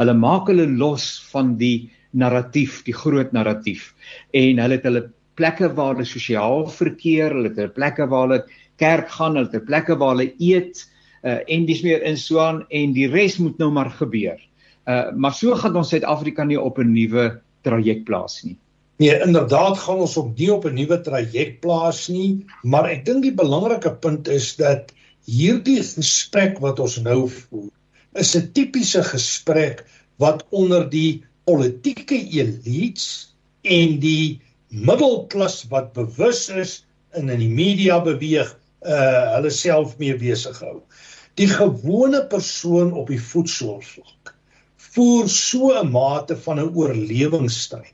[0.00, 3.92] Hulle maak hulle los van die narratief, die groot narratief
[4.34, 5.04] en hulle het hulle
[5.38, 8.42] plekke waar hulle sosiaal verkeer, hulle het 'n plekke waar hulle
[8.82, 10.82] kerk gaan, hulle het 'n plekke waar hulle eet
[11.22, 14.40] uh, en dis meer in Swaan en die res moet nou maar gebeur.
[14.86, 18.58] Uh maar so gaan ons Suid-Afrika nie op 'n nuwe traject plaas nie.
[18.96, 23.24] Nee, inderdaad gaan ons op nie op 'n nuwe traject plaas nie, maar ek dink
[23.26, 24.92] die belangrike punt is dat
[25.26, 27.72] hierdie gesprek wat ons nou voer,
[28.22, 29.82] is 'n tipiese gesprek
[30.22, 36.84] wat onder die politieke elites en die middelklas wat bewus is
[37.18, 38.54] en in die media beweeg
[38.86, 40.78] uh hulle self mee besig hou.
[41.34, 44.34] Die gewone persoon op die voedselvlak
[44.94, 47.93] voer so 'n mate van 'n oorlewingsstryd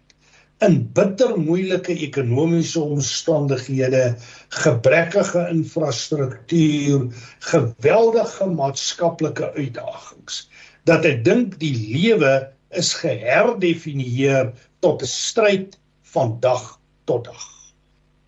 [0.60, 4.16] in bitter moeilike ekonomiese omstandighede,
[4.62, 7.06] gebrekkige infrastruktuur,
[7.52, 10.44] geweldige maatskaplike uitdagings
[10.88, 12.32] dat ek dink die lewe
[12.76, 14.52] is geherdefinieer
[14.84, 15.76] tot 'n stryd
[16.12, 17.46] van dag tot dag.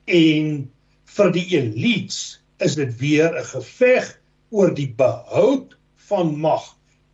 [0.07, 0.71] En
[1.17, 4.09] vir die elites is dit weer 'n geveg
[4.51, 5.77] oor die behoud
[6.09, 6.65] van mag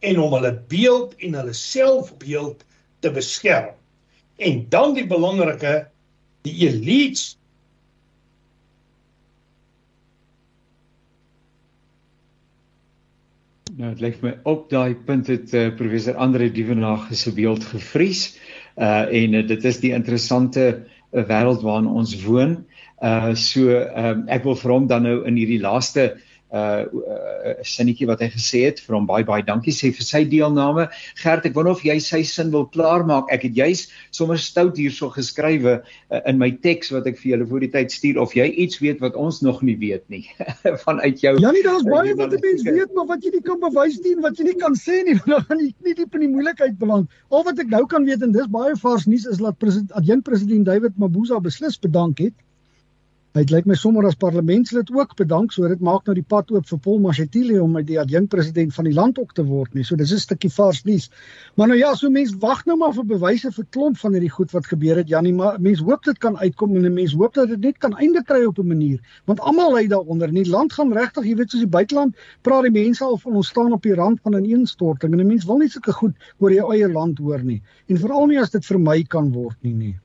[0.01, 2.65] en om hulle beeld en hulle selfbeeld
[3.01, 3.75] te beskerm.
[4.39, 5.89] En dan die belangrike
[6.47, 7.35] die elites
[13.79, 18.33] Nou, dit lyk my op daai punt het uh, professor Andre Dievenage se beeld gevries
[18.75, 22.57] uh en uh, dit is die interessante uh, wêreld waarin ons woon.
[22.99, 26.09] Uh so um, ek wil vir hom dan nou in hierdie laaste
[26.53, 30.23] uh, uh sinnetjie wat hy gesê het vir hom baie baie dankie sê vir sy
[30.29, 30.89] deelname.
[31.21, 33.31] Gert, ek wonder of jy sy sin wil klaarmaak.
[33.35, 37.49] Ek het juis sommer stout hierso geskrywe uh, in my teks wat ek vir julle
[37.51, 40.25] voor die tyd stuur of jy iets weet wat ons nog nie weet nie
[40.87, 41.37] vanuit jou.
[41.43, 44.17] Ja nee, daar's baie wat die mens weet, maar wat jy nie kan bewys nie
[44.17, 46.79] en wat jy nie kan sê nie, dan gaan jy nie diep in die moeilikheid
[46.81, 47.09] beland.
[47.33, 50.29] Al wat ek nou kan weet en dis baie vars nuus is dat president adjunkt
[50.29, 52.37] president David Mabuza beslis bedank het
[53.37, 56.65] Het lyk my sommer as parlementslid ook bedank, so dit maak nou die pad oop
[56.67, 59.85] vir Paul Mashatile om die adjunkpresident van die land ook te word nie.
[59.85, 61.11] So dis 'n stukkie vars nuus.
[61.57, 64.51] Maar nou ja, so mense wag nou maar vir bewyse vir klomp van hierdie goed
[64.51, 65.09] wat gebeur het.
[65.09, 68.25] Janie, maar mense hoop dit kan uitkom en mense hoop dat dit net kan einde
[68.25, 70.33] kry op 'n manier, want almal lê daaronder.
[70.33, 73.49] Die land gaan regtig, jy weet, soos die buiteland praat die mense al van ons
[73.49, 76.53] staan op die rand van 'n ineenstorting en 'n mens wil nie sulke goed oor
[76.53, 77.63] jou eie land hoor nie.
[77.89, 79.99] En veral nie as dit vermy kan word nie nie.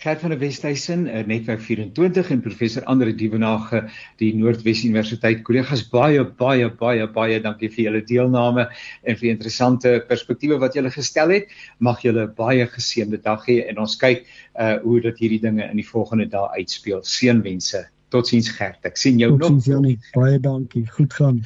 [0.00, 3.82] Gert van der Westhuizen, eh, netwerk 24 en professor Andre Dievenage,
[4.16, 8.64] die Noordwes Universiteit kollegas baie baie baie baie dankie vir julle deelname
[9.04, 11.52] en vir interessante perspektiewe wat julle gestel het.
[11.78, 14.24] Mag julle baie geseënde dag hê en ons kyk
[14.56, 17.04] uh hoe dat hierdie dinge in die volgende dae uitspeel.
[17.04, 17.84] Seënwense.
[18.08, 18.80] Totsiens Gert.
[18.88, 19.60] Ek sien jou Tot nog.
[19.60, 20.86] Totsiens Baie dankie.
[20.96, 21.44] Goed gaan.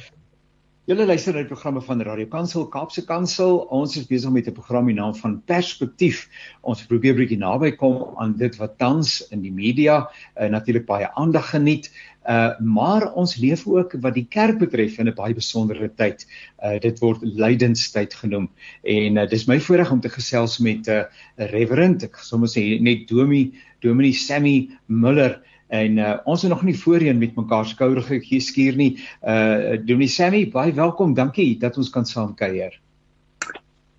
[0.85, 3.55] Julle luister na die programme van Radio Kansel Kaapse Kansel.
[3.73, 6.29] Ons is besig met 'n program in naam van Perspektief.
[6.61, 10.05] Ons probeer bietjie naby kom aan dit wat tans in die media
[10.37, 11.89] uh, natuurlik baie aandag geniet.
[12.29, 16.27] Uh maar ons leef ook wat die kerk betref in 'n baie besondere tyd.
[16.61, 18.49] Uh dit word lydenstyd genoem.
[18.83, 22.79] En uh, dis my voorreg om te gesels met 'n uh, reverend, ek sommer sê
[22.79, 28.01] net Dominee Dominee Sammy Muller en uh, ons het nog nie voorheen met mekaar skouer
[28.01, 28.91] geskuur nie.
[29.21, 31.13] Uh Dominee Sammy, baie welkom.
[31.13, 32.79] Dankie dat ons kan saam kuier.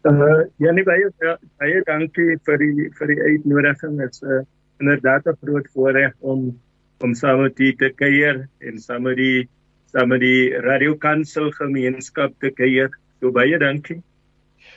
[0.07, 1.11] Uh ja, nee baie
[1.59, 3.99] baie dankie vir die vir die uitnodiging.
[3.99, 4.45] Dit's 'n uh,
[4.81, 6.59] inderdaad 'n groot voorreg om
[7.01, 9.49] om saam met u te kuier en saam met die
[9.93, 12.91] saam met die Radio Kansel gemeenskap te kuier.
[13.21, 14.03] So baie dankie.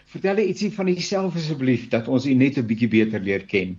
[0.09, 3.77] Vertel ietsie van jouself asseblief dat ons u net 'n bietjie beter leer ken.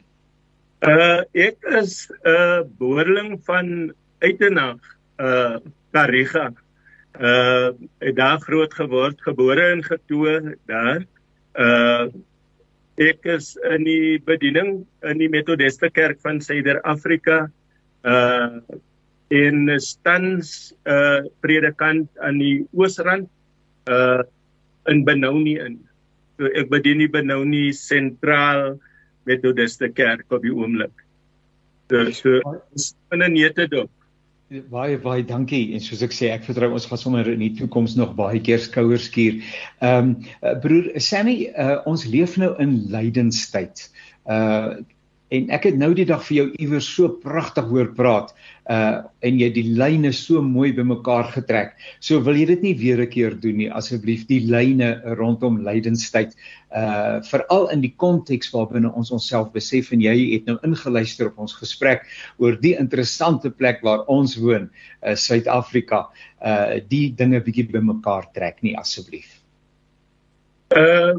[0.81, 3.93] Uh ek is 'n uh, boerling van
[4.25, 4.81] Uitenag,
[5.21, 5.61] uh
[5.93, 6.57] Kariga.
[7.21, 11.05] Uh ek daar groot geword, gebore en getoe daar.
[11.53, 12.09] Uh
[12.97, 17.53] ek is in die bediening in die Methodiste Kerk van Suider-Afrika.
[18.01, 18.64] Uh
[19.29, 23.29] in stans uh predikant aan die Oosrand
[23.85, 24.25] uh
[24.88, 25.77] in Benoni in.
[26.40, 28.81] So ek bedien die Benoni sentraal
[29.31, 31.07] Methodiste Kerk op die oomblik.
[31.90, 32.40] Dus so,
[33.11, 33.90] in 'n nette dop.
[34.71, 37.95] Baie baie dankie en soos ek sê ek vertrou ons gaan sommer in die toekoms
[37.95, 39.38] nog baie keer skouers skuur.
[39.79, 43.90] Ehm um, broer Sammy, uh, ons leef nou in lydenstyd.
[44.27, 44.83] Uh
[45.31, 48.33] En ek het nou die dag vir jou iewers so pragtig hoor praat
[48.71, 51.75] uh en jy die lyne so mooi bymekaar getrek.
[52.03, 54.88] So wil jy dit nie weer 'n keer doen nie asseblief die lyne
[55.19, 56.35] rondom lydenstyd
[56.75, 61.38] uh veral in die konteks waarbinne ons onsself besef en jy het nou ingeluister op
[61.38, 62.07] ons gesprek
[62.38, 64.71] oor die interessante plek waar ons woon,
[65.03, 66.09] uh Suid-Afrika,
[66.43, 69.38] uh die dinge bietjie bymekaar trek nie asseblief.
[70.75, 71.14] Uh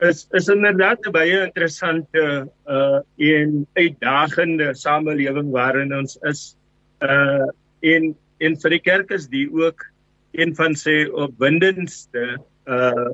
[0.00, 6.56] is is inderdaad 'n baie interessante uh en uitdagende samelewing waarin ons is.
[7.00, 7.48] Uh
[7.80, 9.84] en en vir die kerk is die ook
[10.32, 13.10] een van sy opwindendste uh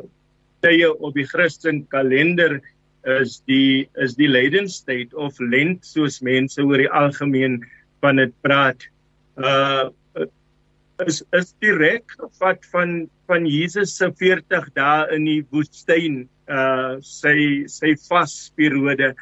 [0.63, 2.61] tye op die Christen kalender
[3.07, 7.63] is die is die lydenstyd of lent soos mense oor die algemeen
[8.01, 8.87] van dit praat.
[9.37, 9.91] Uh
[11.05, 17.67] is is direk gevat van van Jesus se 40 dae in die woestyn uh sy
[17.71, 19.15] sy vasperiode.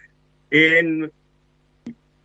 [0.52, 1.10] En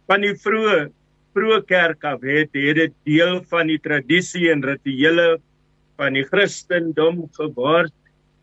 [0.10, 0.90] van die vroeë
[1.38, 5.38] vroeë kerk af het het dit deel van die tradisie en rituele
[6.00, 7.94] van die Christendom geword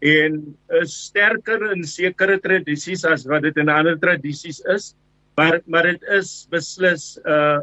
[0.04, 0.38] en
[0.80, 4.92] is sterker in sekere tradisies as wat dit in ander tradisies is
[5.36, 7.60] maar maar dit is beslis 'n uh,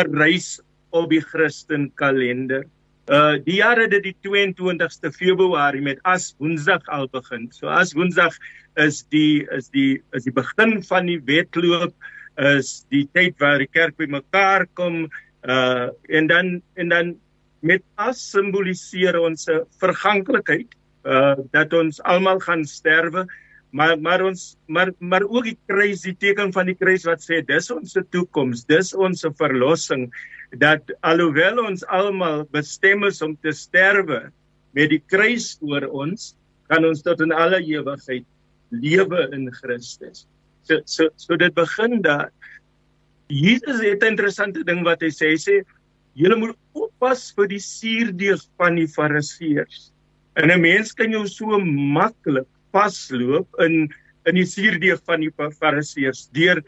[0.00, 0.60] 'n reis
[0.90, 2.64] op die Christen kalender
[3.10, 7.48] Uh die jaar het dit die 22ste Februarie met as Woensdag al begin.
[7.50, 8.36] So as Woensdag
[8.78, 11.94] is die is die is die begin van die wedloop
[12.38, 15.08] is die tyd waar die kerk bymekaar kom
[15.42, 17.16] uh en dan en dan
[17.60, 19.48] met as simboliseer ons
[19.82, 20.70] verganklikheid
[21.02, 23.26] uh dat ons almal gaan sterwe
[23.72, 27.40] maar maar ons maar maar ook die kruis die teken van die kruis wat sê
[27.46, 30.10] dis ons se toekoms dis ons se verlossing
[30.60, 34.28] dat alhoewel ons almal bestem is om te sterwe
[34.76, 36.32] met die kruis voor ons,
[36.72, 38.26] kan ons tot in alle ewigheid
[38.72, 40.26] lewe in Christus.
[40.68, 42.30] So so so dit begin daar.
[43.28, 45.32] Jesus het 'n interessante ding wat hy sê.
[45.32, 45.64] Hy sê
[46.14, 49.92] julle moet oppas vir die suurdeeg van die fariseërs.
[50.36, 53.90] En 'n mens kan jou so maklik vasloop in
[54.30, 56.60] in die suurdeeg van die fariseërs deur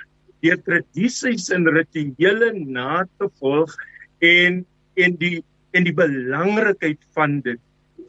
[0.44, 3.74] deur tradisies en rituele na te volg
[4.20, 4.64] en
[5.00, 5.38] en die
[5.74, 7.60] en die belangrikheid van dit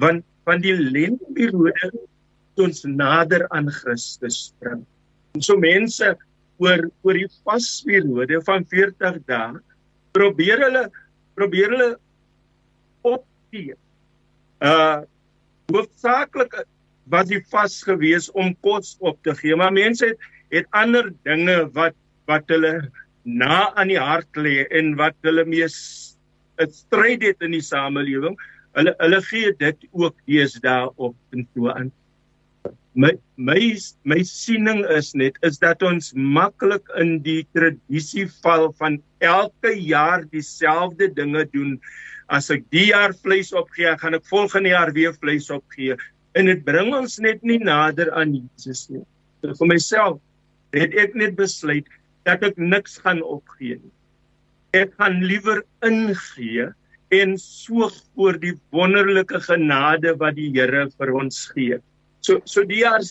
[0.01, 1.91] want van die lenteperiode
[2.61, 4.83] ons nader aan Christus bring.
[5.35, 6.13] En so mense
[6.63, 9.59] oor oor die vasperiode van 40 dae
[10.15, 10.85] probeer hulle
[11.35, 11.89] probeer hulle
[13.05, 13.75] opgee.
[14.63, 15.03] Uh
[15.73, 16.53] hoofsaaklik
[17.11, 21.65] was die vas gewees om kos op te gee, maar mense het het ander dinge
[21.73, 21.95] wat
[22.29, 22.89] wat hulle
[23.25, 25.77] na aan die hart lê en wat hulle mees
[26.61, 28.37] 'n stryd het in die samelewing.
[28.77, 31.91] Hulle hulle gee dit ook deesdae op en toe aan.
[32.95, 39.01] My my my siening is net is dat ons maklik in die tradisie val van
[39.19, 41.79] elke jaar dieselfde dinge doen
[42.27, 45.97] as ek die jaar vleis opgee, gaan ek volgende jaar weer vleis opgee.
[46.35, 49.03] En dit bring ons net nie nader aan Jesus nie.
[49.41, 50.19] So vir myself
[50.75, 51.87] het ek net besluit
[52.27, 53.93] dat ek niks gaan opgee nie.
[54.75, 56.67] Ek gaan liewer ingee
[57.15, 61.79] en soog oor die wonderlike genade wat die Here vir ons gee.
[62.25, 63.05] So so die jaar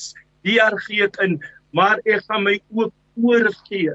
[0.45, 1.39] die jaar gee ek in,
[1.73, 3.95] maar ek gaan my ook oorgee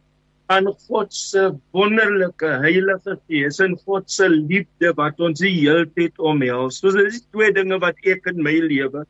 [0.49, 6.17] aan God se wonderlike Heilige Gees en God se liefde wat ons die hele tyd
[6.17, 6.79] omhels.
[6.81, 9.05] So dis twee dinge wat ek in my lewe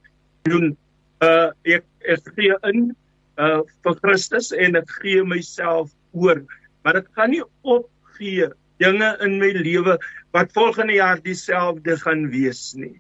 [0.47, 0.77] doen.
[1.23, 2.91] Uh ek ek gee in
[3.39, 6.43] uh vir Christus en ek gee myself oor.
[6.83, 9.97] Maar ek gaan nie opgee dinge in my lewe
[10.35, 12.95] wat volgende jaar dieselfde gaan wees nie.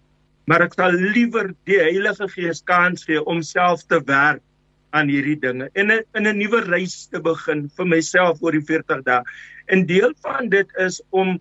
[0.49, 4.43] Maar ek sal liewer die Heilige Gees kans gee om self te werk
[4.97, 9.03] aan hierdie dinge en in 'n nuwe reis te begin vir myself oor die 40
[9.05, 9.23] dae.
[9.69, 11.37] En deel van dit is om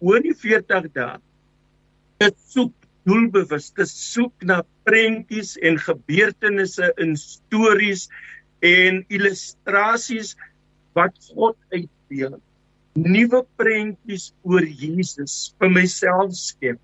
[0.00, 1.16] oor die 40 dae
[2.20, 2.74] te soek
[3.10, 8.06] doelbewus te soek na prentjies en gebeurtenisse in stories
[8.66, 10.36] en illustrasies
[10.94, 12.38] wat God uitdeel.
[12.98, 16.78] Nuwe prentjies oor Jesus vir myself skep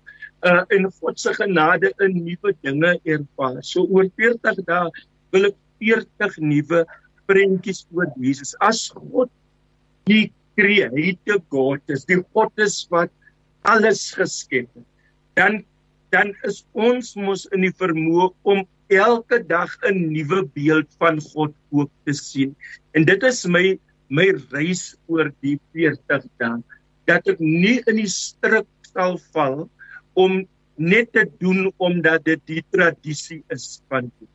[0.45, 3.63] uh en God se genade in nuwe dinge ervaar.
[3.63, 4.91] So oor 40 dae
[5.33, 6.83] wil ek 40 nuwe
[7.29, 8.55] prentjies oor Jesus.
[8.59, 9.31] As God
[10.07, 13.11] die creator God is, die God is wat
[13.67, 14.85] alles geskep het,
[15.37, 15.63] dan
[16.13, 21.53] dan is ons mos in die vermoë om elke dag 'n nuwe beeld van God
[21.71, 22.55] ook te sien.
[22.93, 23.79] En dit is my
[24.09, 26.63] my reis oor die 40 dae
[27.07, 29.67] dat ek nie in die struik sal val
[30.15, 30.43] om
[30.77, 34.29] net te doen omdat dit die tradisie is van die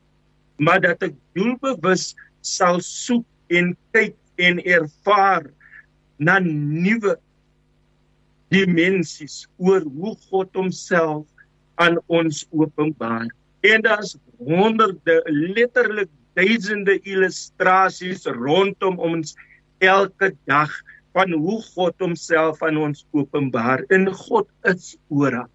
[0.62, 2.12] maar dat ek doelbewus
[2.44, 5.48] sal soek en kyk en ervaar
[6.22, 7.16] na nuwe
[8.52, 11.24] dimensies oor hoe God homself
[11.82, 13.28] aan ons openbaar.
[13.60, 19.34] En daar's honderde letterlik duisende illustrasies rondom ons
[19.78, 20.72] elke dag
[21.12, 23.84] van hoe God homself aan ons openbaar.
[23.92, 25.50] En God is oral.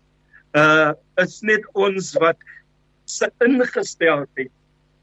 [0.55, 2.37] Uh is net ons wat
[3.09, 4.51] se ingesteldheid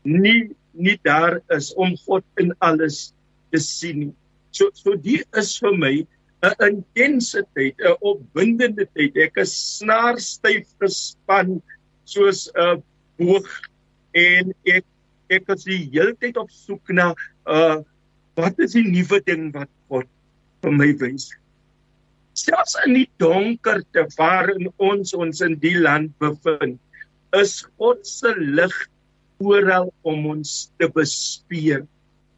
[0.07, 3.13] nie nie daar is om God in alles
[3.51, 4.13] te sien nie.
[4.55, 5.95] So so die is vir my
[6.45, 9.17] 'n intense tyd, 'n opwindende tyd.
[9.17, 11.63] Ek is snaarstyf gespan
[12.05, 12.83] soos 'n
[13.19, 13.49] boog
[14.15, 14.85] en ek
[15.31, 17.15] ek is die hele tyd op soek na
[17.47, 17.81] uh
[18.37, 20.09] wat is die nuwe ding wat God
[20.63, 21.31] vir my wys.
[22.35, 26.81] Selfs in die donkerte waarin ons ons in die land bevind,
[27.35, 28.75] is God se lig
[29.39, 31.87] oral om ons te bespeer.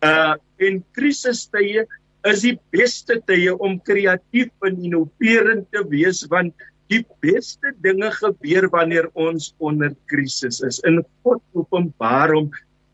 [0.05, 1.87] Uh en krisistye
[2.27, 6.55] is die beste tye om kreatief en innoverend te wees want
[6.91, 10.79] die beste dinge gebeur wanneer ons onder krisis is.
[10.87, 12.51] In God openbaar hom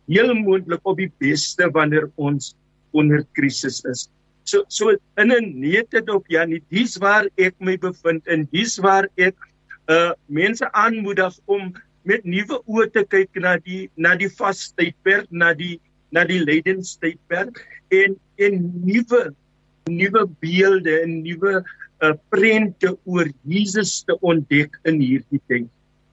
[0.08, 2.54] heel moontlik op die beste wanneer ons
[2.96, 4.08] onder krisis is.
[4.44, 9.08] So so in 'n nete op Janie, dis waar ek my bevind en dis waar
[9.16, 9.36] ek
[9.88, 11.72] uh mense aanmoedig om
[12.04, 15.80] met nuwe oë te kyk na die na die vastydperk, na die
[16.12, 19.22] na die lydenstydperk en en nuwe
[19.90, 21.60] nuwe beelde en nuwe
[22.02, 25.68] uh, prente oor Jesus te ontdek in hierdie tyd.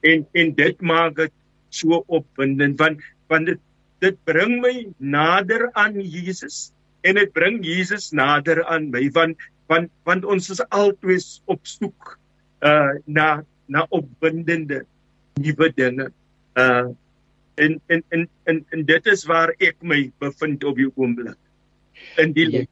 [0.05, 1.33] En en dit maak dit
[1.69, 3.61] so opwindend want want dit
[3.99, 6.71] dit bring my nader aan Jesus
[7.03, 9.37] en dit bring Jesus nader aan my want
[9.69, 12.15] want want ons is altyd op soek
[12.65, 14.81] uh na na opwindende
[15.39, 16.09] nuwe dinge.
[16.57, 16.89] Uh
[17.59, 21.37] en en en en, en dit is waar ek my bevind op die oomblik.
[22.21, 22.65] In die jy,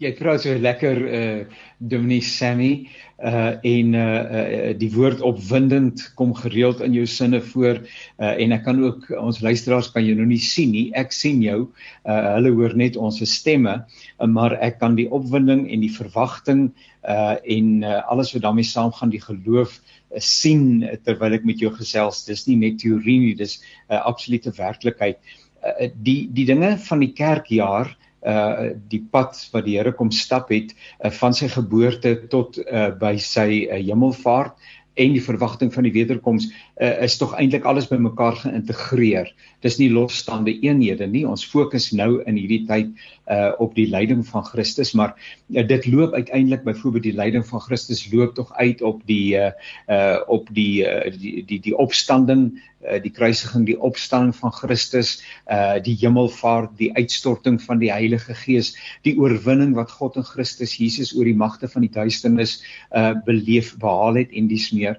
[0.00, 1.40] jy praat so lekker uh
[1.80, 2.88] Dominee Sammy
[3.20, 8.56] uh en uh, uh die woord opwindend kom gereeld in jou sinne voor uh en
[8.56, 12.20] ek kan ook ons luisteraars kan jou nou nie sien nie ek sien jou uh
[12.36, 16.70] hulle hoor net ons stemme uh, maar ek kan die opwinding en die verwagting
[17.04, 19.80] uh en uh, alles wat daarmee saamgaan die geloof
[20.16, 22.24] sien terwyl ek met jou gesels.
[22.26, 25.20] Dis nie net teorie nie, dis 'n uh, absolute werklikheid.
[25.62, 30.50] Uh, die die dinge van die kerkjaar uh die pad wat die Here kom stap
[30.52, 34.58] het uh, van sy geboorte tot uh by sy uh, hemelvaart
[35.00, 39.30] en die verwagting van die wederkoms uh, is tog eintlik alles bymekaar geïntegreer.
[39.64, 41.22] Dis nie losstaande eenhede nie.
[41.28, 42.92] Ons fokus nou in hierdie tyd
[43.30, 47.62] uh op die lyding van Christus, maar uh, dit loop uiteindelik byvoorbeeld die lyding van
[47.62, 49.52] Christus loop tog uit op die uh
[49.88, 52.48] uh op die uh, die die die opstanding,
[52.79, 55.18] uh, die kruisiging, die opstanding van Christus,
[55.50, 58.74] uh die hemelvaart, die uitstorting van die Heilige Gees,
[59.04, 62.60] die oorwinning wat God in Christus Jesus oor die magte van die duisternis
[62.90, 64.96] uh beleef behaal het en dis meer.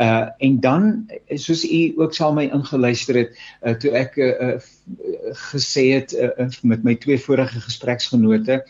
[0.00, 4.54] Uh en dan soos u ook sal my ingeluister het uh, toe ek uh, uh,
[5.52, 8.62] gesê het uh, met my twee vorige gespreksgenote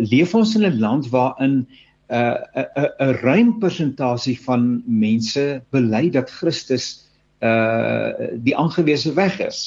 [0.00, 1.66] leef ons in 'n land waarin
[2.10, 7.01] 'n 'n 'n ruim persentasie van mense bely dat Christus
[7.42, 9.58] uh die aangewese weg is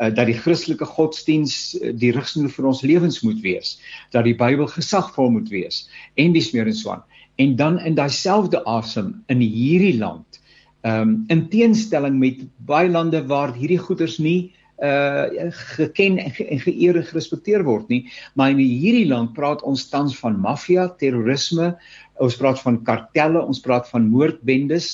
[0.00, 3.78] uh, dat die Christelike godsdiens die rigsnoer vir ons lewens moet wees
[4.10, 7.06] dat die Bybel gesagvol moet wees en dis meer en so aan
[7.40, 10.40] en dan in daai selfde asem in hierdie land
[10.80, 16.46] Ehm um, in teenstelling met baie lande waar hierdie goederes nie uh geken en, ge,
[16.48, 20.88] en geëer en gerespekteer word nie, maar in hierdie land praat ons tans van maffia,
[21.02, 21.74] terrorisme,
[22.20, 24.90] ons praat van kartelle, ons praat van moordbendes,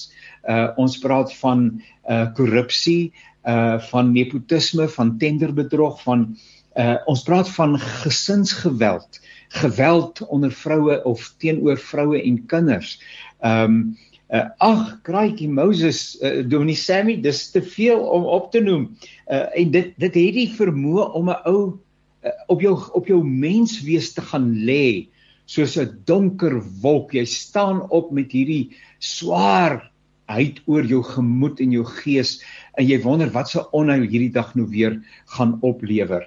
[0.49, 1.69] uh ons praat van
[2.09, 3.13] uh korrupsie,
[3.47, 6.29] uh van nepotisme, van tenderbedrog, van
[6.77, 9.21] uh ons praat van gesinsgeweld,
[9.63, 12.99] geweld onder vroue of teenoor vroue en kinders.
[13.45, 13.97] Um,
[14.27, 18.89] Uh, ag, kraaitjie Moses, uh, Dominee Sammy, dis te veel om op te noem.
[19.31, 21.61] Uh, en dit dit het die vermoë om 'n ou
[22.27, 25.07] uh, op jou op jou menswees te gaan lê
[25.47, 27.15] soos 'n donker wolk.
[27.15, 29.91] Jy staan op met hierdie swaar
[30.27, 32.41] uit oor jou gemoed en jou gees
[32.77, 34.99] en jy wonder wat se onheil hierdie dag nou weer
[35.37, 36.27] gaan oplewer.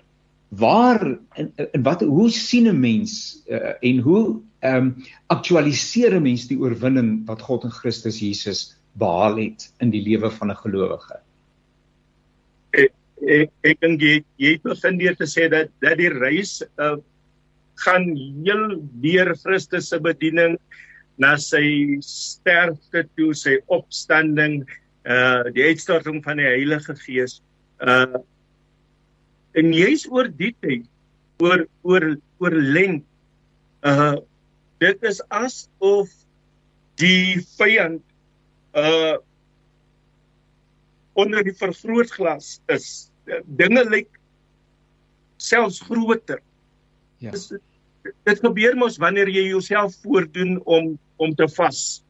[0.49, 4.95] Waar en, en wat hoe sien 'n mens uh, en hoe ehm um,
[5.27, 10.31] aktualiseer 'n mens die oorwinning wat God in Christus Jesus behaal het in die lewe
[10.31, 11.19] van 'n gelowige.
[12.71, 12.91] Ek
[13.27, 16.97] ek ek dink jy jy begin deur te sê dat dat die reis uh,
[17.83, 18.65] gaan heel
[19.03, 20.57] deur Christus se bediening
[21.19, 24.63] na sy sterfte toe, sy opstanding,
[25.07, 27.39] uh die uitstorting van die Heilige Gees.
[27.79, 28.21] Uh
[29.57, 30.85] en jy's oor die tyd
[31.43, 32.05] oor oor
[32.39, 33.05] oor lent
[33.87, 34.19] uh
[34.79, 36.11] dit is asof
[36.99, 38.03] die vyand
[38.77, 39.17] uh
[41.19, 43.09] onder die vergrootglas is.
[43.43, 44.07] Dinge lyk
[45.39, 46.39] selfs groter.
[47.19, 47.33] Ja.
[47.35, 47.49] Dis,
[48.03, 52.03] dit gebeur mos wanneer jy jouself voordoen om om te vas.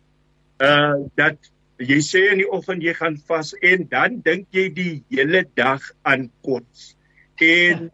[0.61, 1.37] Uh dat
[1.79, 5.83] jy sê in die oggend jy gaan vas en dan dink jy die hele dag
[6.03, 6.93] aan kots.
[7.39, 7.89] En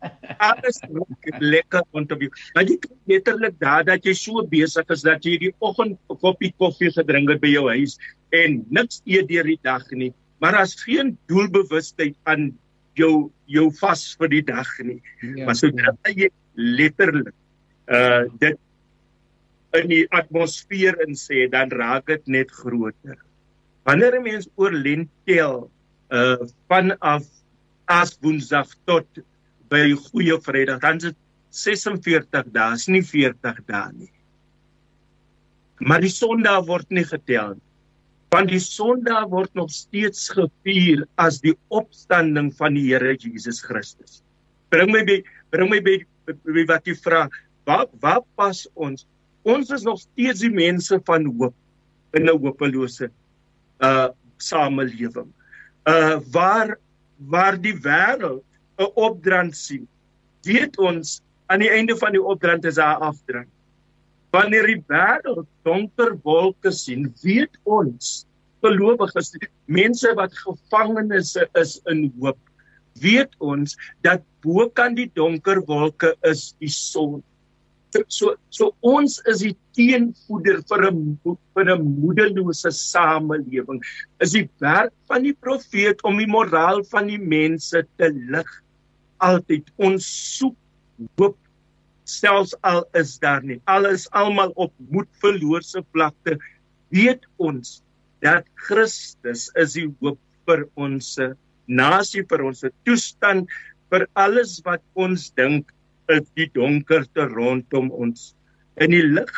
[0.50, 0.80] alles
[1.40, 2.30] lekker rondom jou.
[2.54, 6.20] Maar jy kan letterlik daar dat jy so besig is dat jy die oggend 'n
[6.22, 7.98] koppie koffie gedrink het by jou huis
[8.36, 12.52] en niks eet deur die dag nie, maar as geen doelbewustheid aan
[12.96, 15.00] jou jou vas vir die dag nie.
[15.20, 16.12] Ja, maar sodra ja.
[16.14, 16.28] jy
[16.60, 17.34] letterlik
[17.90, 18.58] uh dit
[19.78, 23.18] in die atmosfeer in sê, dan raak dit net groter.
[23.86, 25.70] Wanneer 'n mens oor lentel
[26.10, 26.38] uh
[26.68, 27.26] vanaf
[27.86, 29.06] as woensdag tot
[29.70, 31.18] by goeie Vrydag, dan is dit
[31.50, 34.12] 46 dae, is nie 40 dae nie.
[35.80, 37.66] Maar die Sondag word nie getel nie.
[38.30, 44.20] Want die Sondag word nog steeds gevier as die opstanding van die Here Jesus Christus.
[44.70, 45.18] Bring my by
[45.50, 45.96] bring my by
[46.68, 47.28] wat jy vra,
[47.68, 49.06] wat wat pas ons?
[49.42, 51.54] Ons is nog steeds die mense van hoop
[52.16, 53.10] in 'n hopelose
[53.80, 54.08] uh
[54.38, 55.32] samelewing.
[55.86, 56.78] Uh waar
[57.16, 58.44] waar die wêreld
[58.78, 59.88] 'n opdrand sien,
[60.42, 63.48] weet ons aan die einde van die opdrand is daar afdrand.
[64.30, 68.26] Wanneer die wêreld donker wolke sien, weet ons
[68.62, 69.32] gelowiges,
[69.64, 72.38] mense wat gevangenes is in hoop,
[73.00, 77.22] weet ons dat bo kan die donker wolke is die son.
[78.06, 81.18] So so ons is die teenvoeder vir 'n
[81.54, 83.82] vir 'n moedelose samelewing.
[84.20, 88.50] Is die werk van die profeet om die moraal van die mense te lig
[89.18, 90.06] altyd ons
[90.38, 90.56] soek
[91.20, 91.36] hoop
[92.10, 96.38] selfs al is daar nie alles almal op moedverloorse vlakte
[96.94, 97.78] weet ons
[98.24, 100.18] dat Christus is die hoop
[100.48, 101.14] vir ons
[101.66, 103.50] nasie vir ons toestand
[103.90, 105.72] vir alles wat ons dink
[106.10, 108.32] is die donkerte rondom ons
[108.80, 109.34] in die lig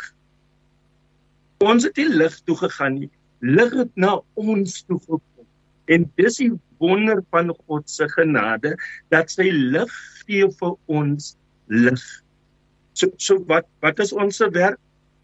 [1.63, 3.11] ons het die lig toe gegaan nie
[3.43, 5.47] lig het na ons toe gekom
[5.91, 6.51] en dis die
[6.83, 8.75] wonder van God se genade
[9.13, 9.91] dat sy lig
[10.23, 11.33] gee vir ons
[11.71, 12.03] lig.
[12.93, 14.79] So so wat wat is ons se werk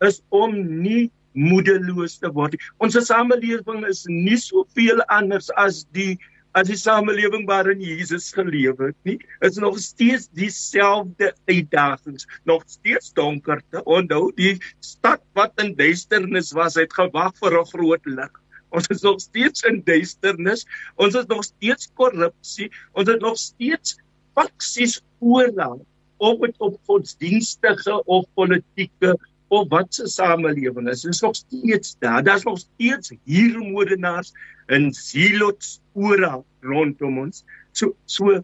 [0.08, 2.58] is om nie moedeloos te word.
[2.84, 6.18] Ons samelewing is nie soveel anders as die
[6.60, 9.18] as die samelewing waarin Jesus geleef het nie.
[9.46, 13.84] Is nog steeds dieselfde uitdagings, nog steeds donkerte.
[13.88, 18.34] Onthou die stad wat in duisternis was, het gewag vir 'n groot lig.
[18.70, 20.66] Ons is nog steeds in duisternis.
[20.96, 22.70] Ons is nog steeds korrupsie.
[22.94, 23.98] Ons het nog steeds
[24.36, 25.82] faksies oorlaat
[26.18, 29.16] of dit op godsdienstige of politieke
[29.50, 31.02] of wat se samelewing is.
[31.02, 32.24] Dit is nog steeds daar.
[32.24, 34.34] Daar's nog steeds hier moordenaars
[34.66, 37.44] en zealots oral rondom ons.
[37.72, 38.44] So so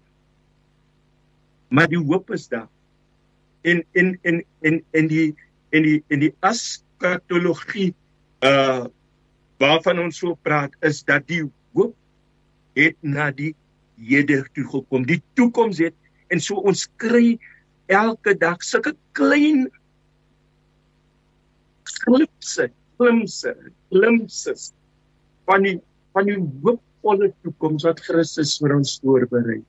[1.67, 2.67] maar die hoop is daar.
[3.61, 5.35] En en en en en die
[5.69, 7.93] en die en die askatologie
[8.45, 8.85] uh
[9.57, 11.93] waarvan ons so praat is dat die hoop
[12.75, 13.53] het na die
[13.95, 15.05] hede toe gekom.
[15.07, 15.95] Die toekoms het
[16.27, 17.37] en so ons kry
[17.87, 19.69] elke dag sulke klein
[22.05, 23.53] glipse, glimse,
[23.93, 24.71] glimpses
[25.49, 25.77] van die
[26.15, 29.61] van die hoopvolle toekoms wat Christus vir ons voorberei.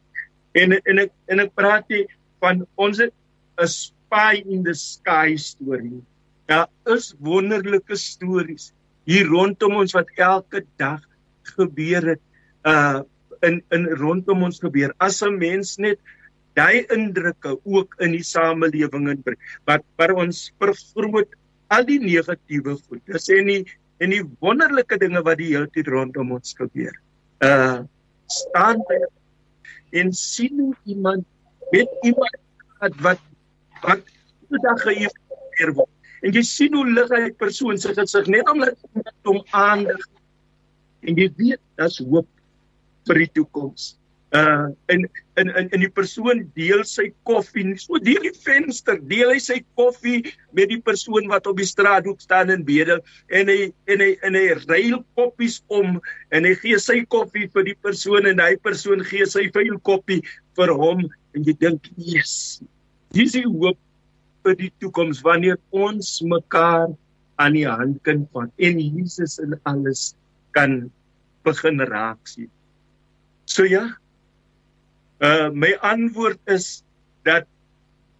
[0.57, 2.07] En en ek en ek praat hier
[2.45, 3.11] van ons 'n
[3.67, 6.03] spy in the sky storie.
[6.47, 8.73] Daar is wonderlike stories
[9.07, 11.03] hier rondom ons wat elke dag
[11.57, 12.23] gebeur het
[12.67, 13.03] uh
[13.45, 14.95] in in rondom ons gebeur.
[14.99, 15.99] As 'n mens net
[16.57, 21.29] daai indrukke ook in die samelewing inbring wat vir ons vergroot
[21.75, 23.03] al die negatiewe goed.
[23.11, 23.63] Dis en die
[24.03, 26.95] en die wonderlike dinge wat die hele tyd rondom ons gebeur.
[27.45, 27.85] Uh
[28.27, 28.97] staan by
[29.95, 31.23] en sien iemand
[31.71, 32.41] met iemand
[32.81, 33.21] wat wat
[33.85, 34.03] wat
[34.51, 35.93] die dag geïnformeer word.
[36.27, 38.75] En jy sien hoe lig hy persoon se gesig net omdat
[39.29, 40.03] hom aandig.
[41.07, 42.27] En jy weet daar's hoop
[43.07, 43.95] vir die toekoms
[44.35, 45.07] uh in
[45.37, 49.61] in in in die persoon deel sy koffie so deur die venster deel hy sy
[49.79, 52.99] koffie met die persoon wat op die straathoek staan en bedel.
[53.31, 56.01] En hy en hy en hy ruil koppies om
[56.35, 60.23] en hy gee sy koffie vir die persoon en hy persoon gee sy vuil koppie
[60.59, 61.05] vir hom.
[61.37, 62.59] En jy dink yes
[63.15, 63.79] dis die hoop
[64.43, 65.23] vir die toekoms.
[65.23, 66.91] Wanneer ons mekaar
[67.39, 70.17] aan die hand kan vat en Jesus in alles
[70.57, 70.91] kan
[71.47, 72.51] begin raak sien.
[73.47, 73.87] So ja
[75.19, 76.83] Uh my antwoord is
[77.25, 77.47] dat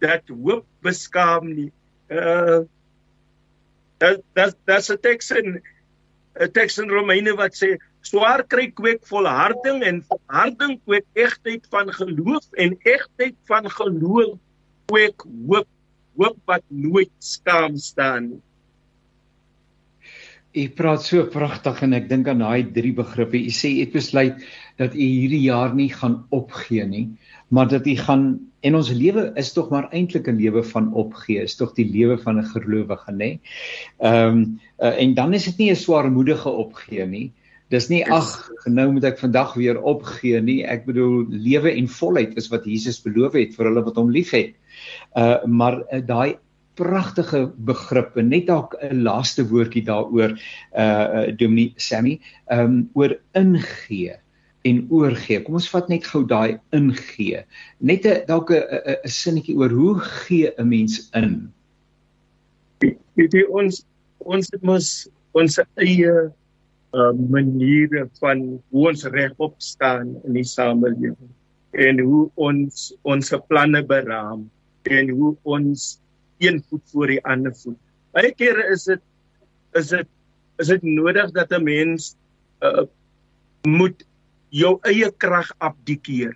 [0.01, 1.71] dat hoop beskaam nie.
[2.09, 2.65] Uh
[3.97, 5.61] dat dat dat's 'n teks in
[6.39, 11.93] 'n teks in Romeine wat sê swaar kry kweek volharding en volharding kweek egtheid van
[11.93, 14.37] geloof en egtheid van geloof
[14.85, 15.67] kweek hoop
[16.17, 18.41] hoop wat nooit skaam staan nie.
[20.57, 23.37] U praat so pragtig en ek dink aan daai drie begrippe.
[23.37, 24.39] U sê ek besluit
[24.81, 27.07] dat u hierdie jaar nie gaan opgee nie,
[27.53, 28.27] maar dat u gaan
[28.65, 32.17] en ons lewe is tog maar eintlik 'n lewe van opgee, is tog die lewe
[32.17, 33.39] van 'n gelowige, nê?
[33.99, 37.31] Ehm um, uh, en dan is dit nie 'n swaarmoedige opgee nie.
[37.69, 40.63] Dis nie ag, nou moet ek vandag weer opgee nie.
[40.63, 44.55] Ek bedoel lewe en volheid is wat Jesus beloof het vir hulle wat hom liefhet.
[45.15, 46.37] Uh maar uh, daai
[46.77, 52.19] pragtige begrippe net dalk 'n laaste woordjie daaroor uh, uh Dominee Sammy
[52.51, 54.15] um oor ingee
[54.67, 55.41] en oorgee.
[55.43, 57.43] Kom ons vat net gou daai ingee.
[57.79, 61.51] Net 'n dalk 'n sinnetjie oor hoe gee 'n mens in?
[62.79, 63.85] Dit ons
[64.19, 66.31] ons mos ons eie
[66.97, 71.31] uh maniere van hoe ons regop staan in die samelewing
[71.77, 74.47] en hoe ons ons planne beraam
[74.83, 75.99] en hoe ons
[76.37, 77.79] een voet voor die ander voet.
[78.11, 79.01] Baie kere is dit
[79.77, 80.07] is dit
[80.57, 82.15] is dit nodig dat 'n mens
[82.65, 82.85] uh,
[83.67, 84.05] moet
[84.49, 86.35] jou eie krag abdikeer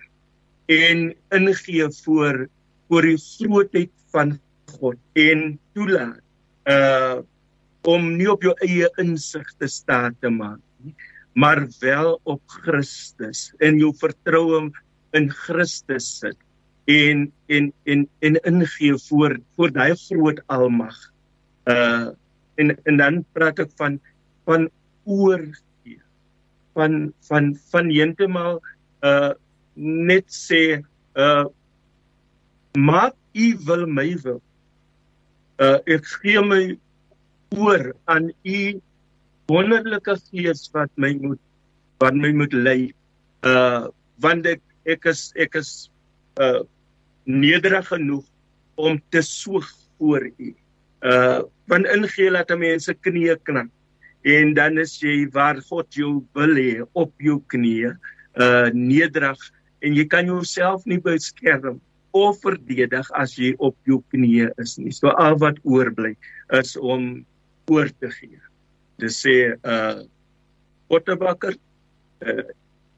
[0.66, 2.48] en ingee voor
[2.88, 4.38] voor die grootheid van
[4.78, 6.20] God en toelaat
[6.64, 7.20] uh
[7.82, 10.94] om nie op jou eie insig te staan te maak nie
[11.34, 14.70] maar wel op Christus en jou vertroue
[15.18, 16.38] in Christus sit
[16.84, 20.96] en en en en ingee voor voor daai groot almag.
[21.64, 22.10] Uh
[22.54, 24.00] en en dan praat ek van
[24.44, 24.68] van
[25.04, 25.98] oorgee.
[26.74, 28.60] Van van van heeltemal
[29.02, 29.32] uh
[29.74, 30.82] net sê
[31.14, 31.46] uh
[32.78, 34.40] maak u wil my wil.
[35.58, 36.78] Uh ek gee my
[37.56, 38.80] oor aan u
[39.46, 41.40] wonderlike gees wat my moet
[42.02, 42.92] wat my moet lei.
[43.46, 43.86] Uh
[44.18, 45.90] want ek ek is ek is
[46.42, 46.62] uh
[47.24, 48.24] nederig genoeg
[48.74, 49.68] om te soeg
[49.98, 50.54] voor u.
[51.00, 53.70] Uh want ingee laat mense knieë knak.
[54.22, 57.94] En dan is jy waar God jou wil hê op jou knieë,
[58.38, 59.40] uh nederig
[59.82, 61.80] en jy kan jouself nie beskerm
[62.12, 64.92] of verdedig as jy op jou knieë is nie.
[64.92, 66.14] So al wat oorbly
[66.52, 67.24] is om
[67.70, 68.40] oor te gee.
[69.00, 70.04] Dis sê uh
[70.92, 71.56] pottebakker
[72.26, 72.44] uh,